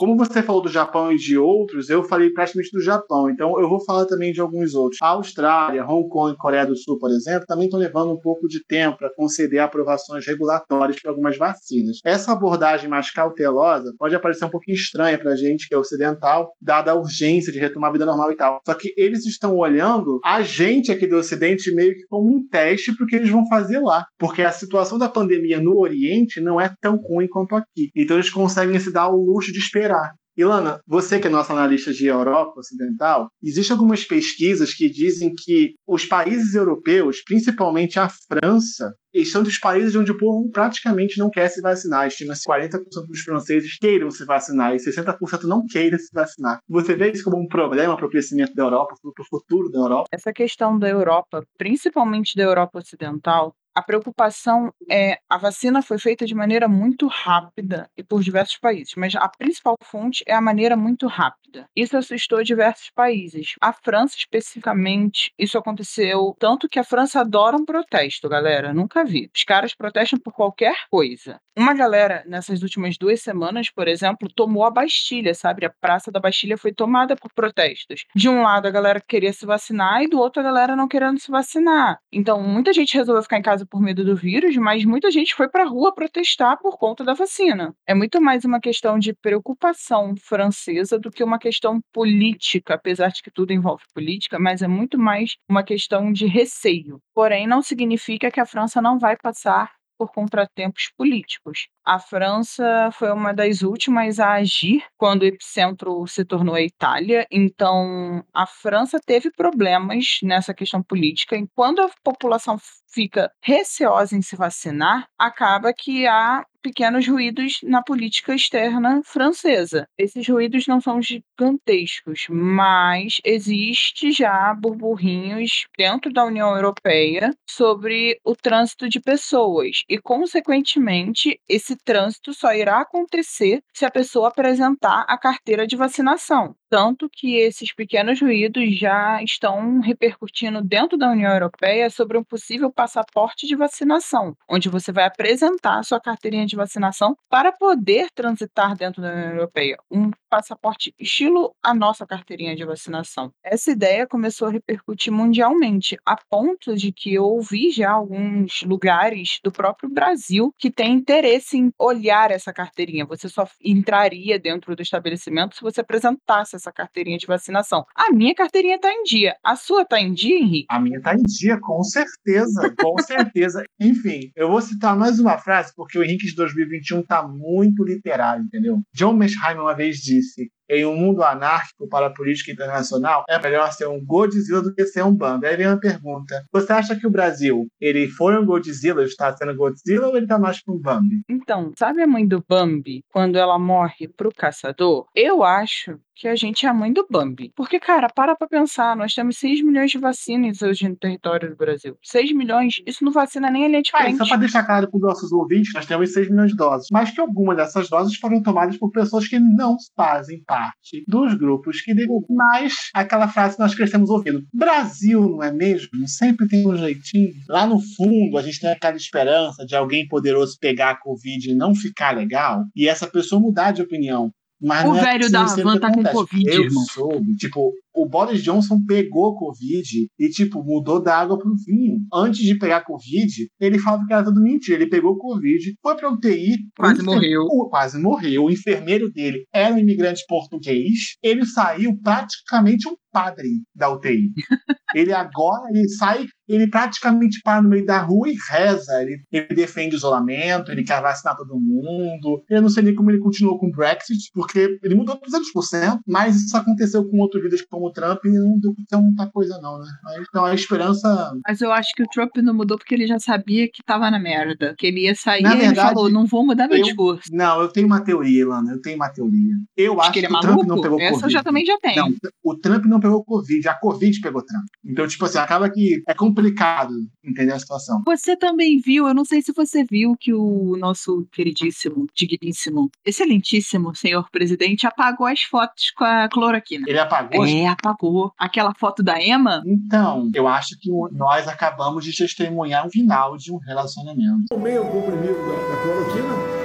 [0.00, 3.68] Como você falou do Japão e de outros, eu falei praticamente do Japão, então eu
[3.68, 4.98] vou falar também de alguns outros.
[5.02, 8.64] A Austrália, Hong Kong Coreia do Sul, por exemplo, também estão levando um pouco de
[8.64, 11.98] tempo para conceder aprovações regulatórias para algumas vacinas.
[12.02, 16.54] Essa abordagem mais cautelosa pode parecer um pouquinho estranha para a gente que é ocidental,
[16.58, 18.62] dada a urgência de retomar a vida normal e tal.
[18.66, 22.96] Só que eles estão olhando a gente aqui do Ocidente meio que como um teste
[22.96, 24.06] para o que eles vão fazer lá.
[24.18, 27.90] Porque a situação da pandemia no Oriente não é tão ruim quanto aqui.
[27.94, 29.89] Então eles conseguem se dar o luxo de esperar.
[30.36, 35.74] Ilana, você que é nossa analista de Europa Ocidental, existem algumas pesquisas que dizem que
[35.86, 38.94] os países europeus, principalmente a França,
[39.30, 42.06] são dos países onde o povo praticamente não quer se vacinar.
[42.06, 42.78] Estima-se 40%
[43.08, 46.60] dos franceses queiram se vacinar e 60% não queiram se vacinar.
[46.68, 49.80] Você vê isso como um problema para o crescimento da Europa, para o futuro da
[49.80, 50.04] Europa?
[50.12, 56.26] Essa questão da Europa, principalmente da Europa Ocidental, a preocupação é a vacina foi feita
[56.26, 60.76] de maneira muito rápida e por diversos países, mas a principal fonte é a maneira
[60.76, 61.68] muito rápida.
[61.74, 63.54] Isso assustou diversos países.
[63.60, 69.30] A França especificamente, isso aconteceu tanto que a França adora um protesto, galera, nunca vi.
[69.34, 71.40] Os caras protestam por qualquer coisa.
[71.60, 75.66] Uma galera nessas últimas duas semanas, por exemplo, tomou a Bastilha, sabe?
[75.66, 78.06] A Praça da Bastilha foi tomada por protestos.
[78.16, 81.20] De um lado a galera queria se vacinar e do outro a galera não querendo
[81.20, 81.98] se vacinar.
[82.10, 85.50] Então muita gente resolveu ficar em casa por medo do vírus, mas muita gente foi
[85.50, 87.74] para a rua protestar por conta da vacina.
[87.86, 93.20] É muito mais uma questão de preocupação francesa do que uma questão política, apesar de
[93.20, 97.02] que tudo envolve política, mas é muito mais uma questão de receio.
[97.14, 101.68] Porém, não significa que a França não vai passar por contratempos políticos.
[101.90, 107.26] A França foi uma das últimas a agir quando o epicentro se tornou a Itália,
[107.32, 111.36] então a França teve problemas nessa questão política.
[111.36, 112.56] E quando a população
[112.92, 119.86] fica receosa em se vacinar, acaba que há pequenos ruídos na política externa francesa.
[119.96, 128.34] Esses ruídos não são gigantescos, mas existe já burburrinhos dentro da União Europeia sobre o
[128.36, 135.18] trânsito de pessoas e, consequentemente, esse trânsito só irá acontecer se a pessoa apresentar a
[135.18, 136.54] carteira de vacinação.
[136.70, 142.70] Tanto que esses pequenos ruídos já estão repercutindo dentro da União Europeia sobre um possível
[142.72, 149.02] passaporte de vacinação, onde você vai apresentar sua carteirinha de vacinação para poder transitar dentro
[149.02, 149.76] da União Europeia.
[149.90, 153.32] Um passaporte estilo a nossa carteirinha de vacinação.
[153.42, 159.40] Essa ideia começou a repercutir mundialmente, a ponto de que eu ouvi já alguns lugares
[159.42, 163.04] do próprio Brasil que têm interesse em olhar essa carteirinha.
[163.06, 167.84] Você só entraria dentro do estabelecimento se você apresentasse essa carteirinha de vacinação.
[167.94, 169.34] A minha carteirinha está em dia.
[169.44, 170.66] A sua está em dia, Henrique?
[170.68, 172.72] A minha está em dia, com certeza.
[172.78, 173.64] Com certeza.
[173.80, 178.44] Enfim, eu vou citar mais uma frase, porque o Henrique de 2021 está muito literário,
[178.44, 178.80] entendeu?
[178.94, 183.70] John Mearsheimer uma vez disse: em um mundo anárquico para a política internacional, é melhor
[183.72, 185.46] ser um Godzilla do que ser um Bambi.
[185.46, 189.54] Aí vem uma pergunta: você acha que o Brasil, ele foi um Godzilla, está sendo
[189.54, 191.22] Godzilla ou ele está mais para um Bambi?
[191.28, 195.06] Então, sabe a mãe do Bambi, quando ela morre pro caçador?
[195.14, 197.50] Eu acho que a gente é a mãe do Bambi.
[197.56, 201.56] Porque, cara, para pra pensar, nós temos 6 milhões de vacinas hoje no território do
[201.56, 201.96] Brasil.
[202.02, 204.16] 6 milhões, isso não vacina nem a linha de frente.
[204.20, 206.88] Ah, só para deixar claro para os nossos ouvintes, nós temos 6 milhões de doses,
[206.92, 210.59] mas que algumas dessas doses foram tomadas por pessoas que não fazem parte
[211.06, 214.44] dos grupos que devem mais aquela frase que nós crescemos ouvindo.
[214.52, 216.06] Brasil, não é mesmo?
[216.06, 217.32] Sempre tem um jeitinho.
[217.48, 221.54] Lá no fundo, a gente tem aquela esperança de alguém poderoso pegar a Covid e
[221.54, 224.32] não ficar legal, e essa pessoa mudar de opinião.
[224.60, 226.84] Mas o é velho da Van tá com Covid, eu irmão.
[226.84, 231.98] Soube, tipo, o Boris Johnson pegou Covid e, tipo, mudou da água pro vinho.
[232.12, 234.76] Antes de pegar Covid, ele falava que era tudo mentira.
[234.80, 236.56] Ele pegou Covid, foi pra UTI.
[236.76, 237.42] Quase morreu.
[237.42, 238.44] o- quase morreu.
[238.44, 241.16] O enfermeiro dele era um imigrante português.
[241.22, 244.30] Ele saiu praticamente um padre da UTI.
[244.94, 249.02] ele agora, ele sai, ele praticamente para no meio da rua e reza.
[249.02, 252.42] Ele, ele defende isolamento, ele quer vacinar todo mundo.
[252.48, 256.36] Eu não sei nem como ele continuou com o Brexit, porque ele mudou 200%, mas
[256.36, 259.78] isso aconteceu com outros líderes como o Trump não deu pra ter muita coisa não,
[259.78, 259.86] né?
[260.04, 261.32] Mas, Então a esperança...
[261.46, 264.18] Mas eu acho que o Trump não mudou porque ele já sabia que tava na
[264.18, 264.74] merda.
[264.78, 267.22] Que ele ia sair Na e ele verdade, falou: não vou mudar meu eu- discurso.
[267.32, 269.54] Não, eu tenho uma teoria, Ilana, eu tenho uma teoria.
[269.76, 270.82] Eu acho, Acho que ele é o Trump não maluco?
[270.82, 271.24] pegou Essa Covid.
[271.26, 271.96] eu já também já tenho.
[271.96, 272.14] Não,
[272.44, 274.64] o Trump não pegou Covid, a Covid pegou Trump.
[274.84, 276.92] Então, tipo assim, acaba que é complicado
[277.24, 278.02] entender a situação.
[278.04, 283.94] Você também viu, eu não sei se você viu que o nosso queridíssimo, digníssimo, excelentíssimo
[283.94, 286.84] senhor presidente apagou as fotos com a cloroquina.
[286.88, 287.44] Ele apagou?
[287.46, 288.32] É, apagou.
[288.38, 293.52] Aquela foto da Emma, Então, eu acho que nós acabamos de testemunhar o final de
[293.52, 294.46] um relacionamento.
[294.48, 296.59] Tomei o comprimido da, da cloroquina,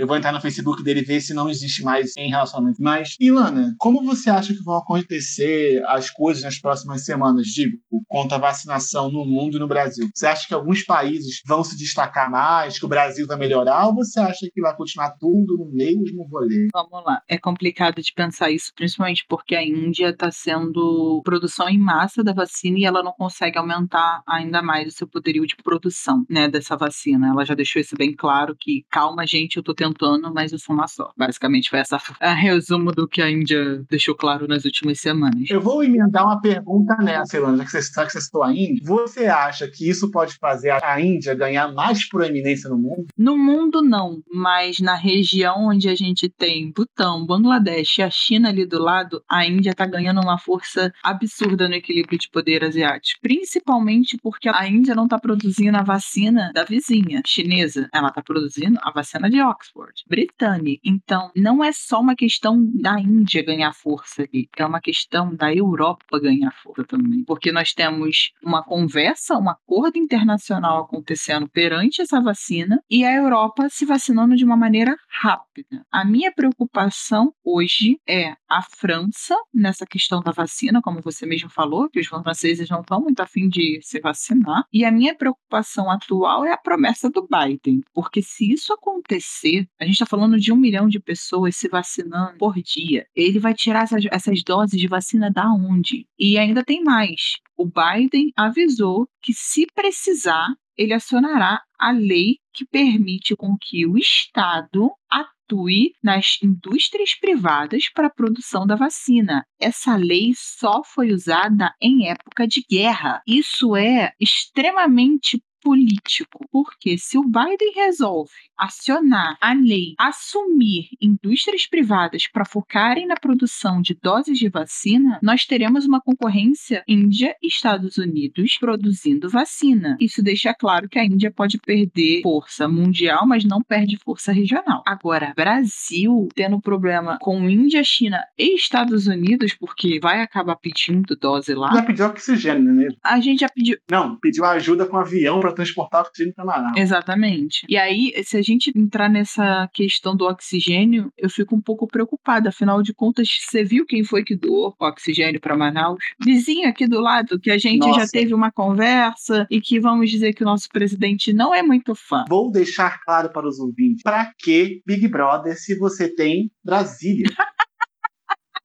[0.00, 2.82] Eu vou entrar no Facebook dele e ver se não existe mais em relacionamento.
[2.82, 7.76] Mas, Ilana, como você acha que vão acontecer as coisas nas próximas semanas, digo,
[8.08, 10.08] quanto à vacinação no mundo e no Brasil?
[10.14, 13.94] Você acha que alguns países vão se destacar mais, que o Brasil vai melhorar, ou
[13.94, 16.68] você acha que vai continuar tudo no mesmo rolê?
[16.72, 17.20] vamos lá.
[17.28, 22.32] É complicado de pensar isso, principalmente porque a Índia está sendo produção em massa da
[22.32, 26.74] vacina e ela não consegue aumentar ainda mais o seu poderio de produção, né, dessa
[26.74, 27.28] vacina.
[27.28, 30.74] Ela já deixou isso bem claro que calma, gente, eu tô tentando, mas eu sou
[30.74, 31.12] uma só.
[31.16, 35.48] Basicamente foi essa a resumo do que a Índia deixou claro nas últimas semanas.
[35.50, 38.52] Eu vou emendar uma pergunta nessa, Ilana, já que você, já que você citou a
[38.52, 38.82] Índia.
[38.84, 43.06] Você acha que isso pode fazer a Índia ganhar mais proeminência no mundo?
[43.16, 48.48] No mundo, não, mas na região onde a gente tem Butão, Bangladesh e a China
[48.48, 53.20] ali do lado, a Índia está ganhando uma força absurda no equilíbrio de poder asiático.
[53.20, 58.78] Principalmente porque a Índia não está produzindo a vacina da vizinha chinesa, ela está produzindo
[58.82, 60.80] a vacina de Oxford, britânica.
[60.84, 65.54] Então, não é só uma questão da Índia ganhar força ali, é uma questão da
[65.54, 67.24] Europa ganhar força também.
[67.24, 73.68] Porque nós temos uma conversa, um acordo internacional acontecendo perante essa vacina e a Europa
[73.70, 75.84] se vacinando de uma maneira rápida.
[75.90, 81.88] A minha preocupação hoje é a França nessa questão da vacina, como você mesmo falou,
[81.88, 84.64] que os franceses não estão muito afim de se vacinar.
[84.72, 89.84] E a minha preocupação atual é a promessa do Biden, porque se isso acontecer, a
[89.84, 93.06] gente está falando de um milhão de pessoas se vacinando por dia.
[93.14, 96.06] Ele vai tirar essas, essas doses de vacina da onde?
[96.18, 97.36] E ainda tem mais.
[97.56, 103.96] O Biden avisou que se precisar, ele acionará a lei que permite com que o
[103.96, 109.44] Estado atue nas indústrias privadas para a produção da vacina.
[109.58, 113.22] Essa lei só foi usada em época de guerra.
[113.26, 122.26] Isso é extremamente político, porque se o Biden resolve acionar a lei, assumir indústrias privadas
[122.26, 127.96] para focarem na produção de doses de vacina, nós teremos uma concorrência Índia e Estados
[127.96, 129.96] Unidos produzindo vacina.
[130.00, 134.82] Isso deixa claro que a Índia pode perder força mundial, mas não perde força regional.
[134.86, 141.54] Agora, Brasil tendo problema com Índia, China e Estados Unidos, porque vai acabar pedindo dose
[141.54, 141.72] lá.
[141.72, 142.98] Já pediu oxigênio, é mesmo?
[143.02, 143.78] A gente já pediu.
[143.90, 146.76] Não, pediu ajuda com avião para transportar oxigênio para Manaus.
[146.76, 147.66] Exatamente.
[147.68, 152.48] E aí, se a gente entrar nessa questão do oxigênio, eu fico um pouco preocupada.
[152.48, 155.98] Afinal de contas, você viu quem foi que doou o oxigênio para Manaus?
[156.22, 158.12] Vizinho aqui do lado, que a gente já Nossa.
[158.12, 162.24] teve uma conversa e que vamos dizer que o nosso presidente não é muito fã.
[162.28, 164.02] Vou deixar claro para os ouvintes.
[164.02, 167.24] Pra que Big Brother se você tem Brasília?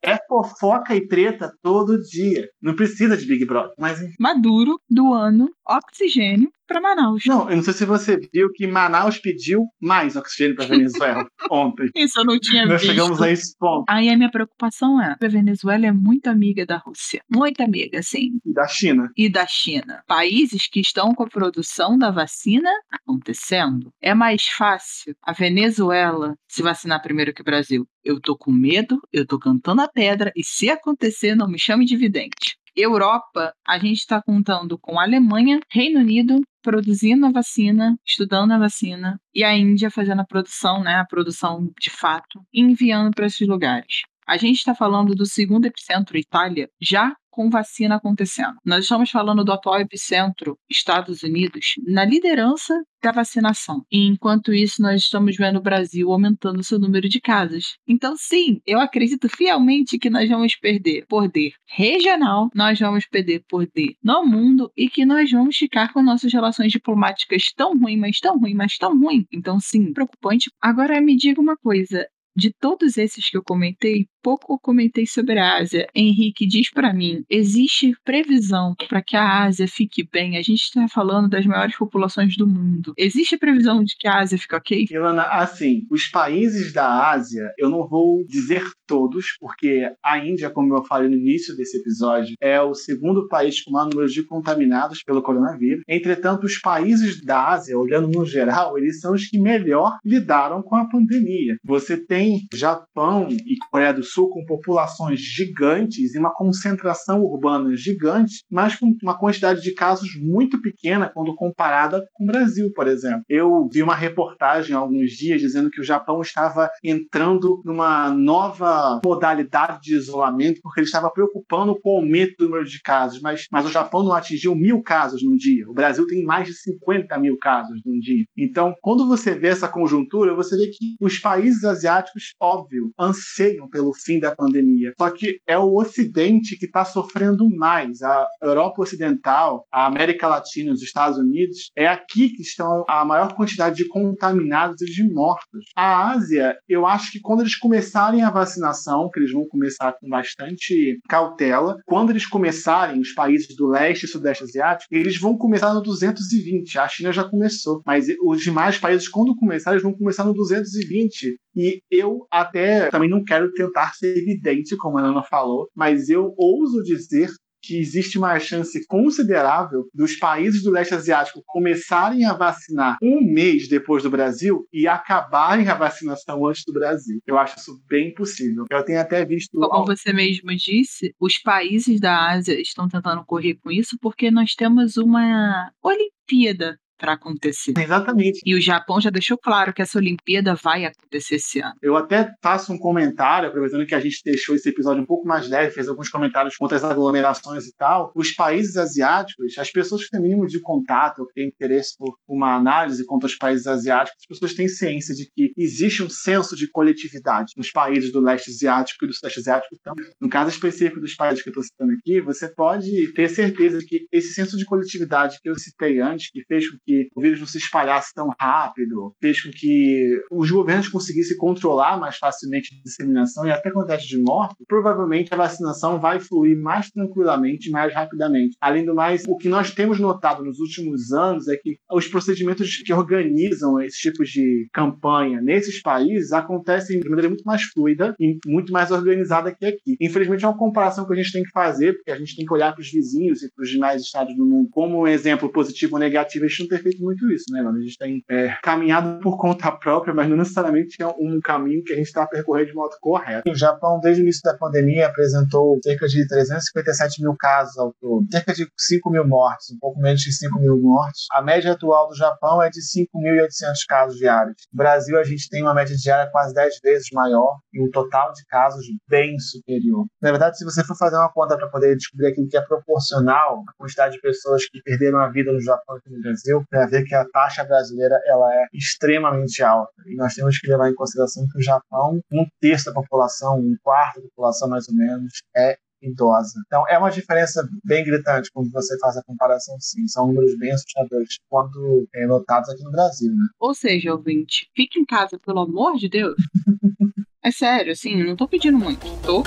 [0.05, 2.47] é fofoca e treta todo dia.
[2.61, 3.71] Não precisa de Big Brother.
[3.79, 3.99] Mas.
[4.19, 7.23] Maduro doando oxigênio para Manaus.
[7.27, 11.89] Não, eu não sei se você viu que Manaus pediu mais oxigênio para Venezuela ontem.
[11.95, 12.91] Isso eu não tinha Nós visto.
[12.91, 13.85] chegamos a esse ponto.
[13.87, 17.21] Aí a minha preocupação é: a Venezuela é muito amiga da Rússia.
[17.31, 18.39] Muito amiga, sim.
[18.45, 19.09] E da China.
[19.15, 23.91] e da China, países que estão com a produção da vacina acontecendo.
[24.01, 27.85] É mais fácil a Venezuela se vacinar primeiro que o Brasil.
[28.05, 31.85] Eu tô com medo, eu tô cantando a pedra e se acontecer, não me chame
[31.85, 32.55] de vidente.
[32.75, 39.19] Europa, a gente está contando com Alemanha, Reino Unido produzindo a vacina, estudando a vacina,
[39.33, 44.01] e a Índia fazendo a produção, né, a produção de fato, enviando para esses lugares.
[44.27, 48.55] A gente está falando do segundo epicentro, Itália, já com vacina acontecendo.
[48.65, 52.73] Nós estamos falando do atual epicentro, Estados Unidos, na liderança
[53.03, 53.85] da vacinação.
[53.91, 57.77] E enquanto isso, nós estamos vendo o Brasil aumentando seu número de casos.
[57.85, 63.95] Então, sim, eu acredito fielmente que nós vamos perder poder regional, nós vamos perder poder
[64.01, 68.39] no mundo e que nós vamos ficar com nossas relações diplomáticas tão ruins, mas tão
[68.39, 69.25] ruins, mas tão ruins.
[69.31, 70.49] Então, sim, preocupante.
[70.61, 75.57] Agora, me diga uma coisa: de todos esses que eu comentei, pouco comentei sobre a
[75.57, 75.87] Ásia.
[75.95, 80.35] Henrique, diz para mim, existe previsão para que a Ásia fique bem?
[80.35, 82.93] A gente está falando das maiores populações do mundo.
[82.97, 84.85] Existe previsão de que a Ásia fique ok?
[84.89, 90.75] Ilana, assim, os países da Ásia, eu não vou dizer todos, porque a Índia, como
[90.75, 95.03] eu falei no início desse episódio, é o segundo país com maior número de contaminados
[95.03, 95.83] pelo coronavírus.
[95.87, 100.75] Entretanto, os países da Ásia, olhando no geral, eles são os que melhor lidaram com
[100.75, 101.57] a pandemia.
[101.63, 107.75] Você tem tem Japão e Coreia do Sul com populações gigantes e uma concentração urbana
[107.75, 112.87] gigante, mas com uma quantidade de casos muito pequena quando comparada com o Brasil, por
[112.87, 113.23] exemplo.
[113.29, 119.01] Eu vi uma reportagem há alguns dias dizendo que o Japão estava entrando numa nova
[119.05, 123.45] modalidade de isolamento porque ele estava preocupando com o aumento do número de casos, mas,
[123.51, 125.69] mas o Japão não atingiu mil casos num dia.
[125.69, 128.25] O Brasil tem mais de 50 mil casos num dia.
[128.37, 133.93] Então, quando você vê essa conjuntura, você vê que os países asiáticos óbvio, anseiam pelo
[133.93, 134.93] fim da pandemia.
[134.97, 138.01] Só que é o Ocidente que está sofrendo mais.
[138.01, 143.33] A Europa Ocidental, a América Latina, os Estados Unidos, é aqui que estão a maior
[143.33, 145.65] quantidade de contaminados e de mortos.
[145.75, 150.09] A Ásia, eu acho que quando eles começarem a vacinação, que eles vão começar com
[150.09, 155.73] bastante cautela, quando eles começarem, os países do leste e sudeste asiático, eles vão começar
[155.73, 156.77] no 220.
[156.77, 161.37] A China já começou, mas os demais países, quando começar, eles vão começar no 220.
[161.55, 166.33] E eu até também não quero tentar ser evidente, como a Ana falou, mas eu
[166.37, 167.29] ouso dizer
[167.65, 173.67] que existe uma chance considerável dos países do leste asiático começarem a vacinar um mês
[173.67, 177.19] depois do Brasil e acabarem a vacinação antes do Brasil.
[177.25, 178.65] Eu acho isso bem possível.
[178.69, 179.57] Eu tenho até visto.
[179.57, 184.53] Como você mesmo disse, os países da Ásia estão tentando correr com isso porque nós
[184.53, 187.73] temos uma Olimpíada para acontecer.
[187.77, 188.39] Exatamente.
[188.45, 191.75] E o Japão já deixou claro que essa Olimpíada vai acontecer esse ano.
[191.81, 195.47] Eu até faço um comentário, aproveitando que a gente deixou esse episódio um pouco mais
[195.47, 198.11] leve, fez alguns comentários contra as aglomerações e tal.
[198.15, 202.15] Os países asiáticos, as pessoas que têm mínimo de contato, ou que têm interesse por
[202.27, 206.55] uma análise contra os países asiáticos, as pessoas têm ciência de que existe um senso
[206.55, 209.75] de coletividade nos países do leste asiático e do sudeste asiático.
[209.79, 213.79] Então, no caso específico dos países que eu estou citando aqui, você pode ter certeza
[213.79, 217.21] de que esse senso de coletividade que eu citei antes, que fez com que o
[217.21, 222.73] vírus não se espalhasse tão rápido, fez com que os governos conseguissem controlar mais facilmente
[222.73, 227.93] a disseminação e até quantidade de mortes, provavelmente a vacinação vai fluir mais tranquilamente, mais
[227.93, 228.55] rapidamente.
[228.61, 232.77] Além do mais, o que nós temos notado nos últimos anos é que os procedimentos
[232.77, 238.37] que organizam esses tipos de campanha nesses países acontecem de maneira muito mais fluida e
[238.45, 239.97] muito mais organizada que aqui.
[239.99, 242.53] Infelizmente, é uma comparação que a gente tem que fazer, porque a gente tem que
[242.53, 245.95] olhar para os vizinhos e para os demais estados do mundo como um exemplo positivo
[245.95, 246.45] ou negativo.
[246.45, 247.77] A gente não ter feito muito isso, né, mano?
[247.77, 251.93] A gente tem é, caminhado por conta própria, mas não necessariamente é um caminho que
[251.93, 253.49] a gente está percorrendo de modo correto.
[253.49, 258.25] O Japão, desde o início da pandemia, apresentou cerca de 357 mil casos ao todo,
[258.31, 261.25] cerca de 5 mil mortes, um pouco menos de 5 mil mortes.
[261.31, 263.47] A média atual do Japão é de 5.800
[263.87, 264.55] casos diários.
[264.73, 268.31] No Brasil, a gente tem uma média diária quase 10 vezes maior e um total
[268.33, 270.05] de casos bem superior.
[270.21, 273.63] Na verdade, se você for fazer uma conta para poder descobrir aquilo que é proporcional
[273.67, 277.03] à quantidade de pessoas que perderam a vida no Japão e no Brasil, para ver
[277.03, 279.93] que a taxa brasileira ela é extremamente alta.
[280.05, 283.75] E nós temos que levar em consideração que o Japão, um terço da população, um
[283.83, 286.53] quarto da população mais ou menos, é idosa.
[286.65, 290.07] Então é uma diferença bem gritante quando você faz a comparação, sim.
[290.07, 293.45] São números bem assustadores quando é, notados aqui no Brasil, né?
[293.59, 296.35] Ou seja, ouvinte, fique em casa, pelo amor de Deus.
[297.43, 299.05] é sério, assim, não tô pedindo muito.
[299.21, 299.43] Tô.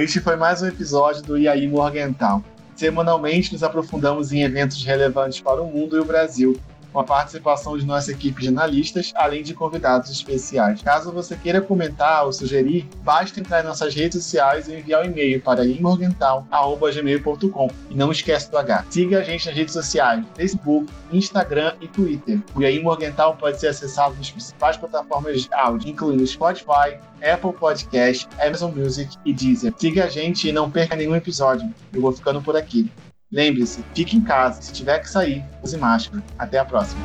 [0.00, 2.40] Este foi mais um episódio do IAI Morgental.
[2.76, 6.56] Semanalmente nos aprofundamos em eventos relevantes para o mundo e o Brasil.
[6.92, 10.80] Com a participação de nossa equipe de analistas, além de convidados especiais.
[10.82, 15.06] Caso você queira comentar ou sugerir, basta entrar em nossas redes sociais e enviar um
[15.06, 17.70] e-mail para imorgental.gmail.com.
[17.90, 18.86] E não esquece do H.
[18.90, 22.40] Siga a gente nas redes sociais, Facebook, Instagram e Twitter.
[22.54, 28.26] O Yain Morgental pode ser acessado nas principais plataformas de áudio, incluindo Spotify, Apple Podcast,
[28.40, 29.72] Amazon Music e Deezer.
[29.76, 31.72] Siga a gente e não perca nenhum episódio.
[31.92, 32.90] Eu vou ficando por aqui.
[33.30, 34.62] Lembre-se, fique em casa.
[34.62, 36.22] Se tiver que sair, use máscara.
[36.38, 37.00] Até a próxima.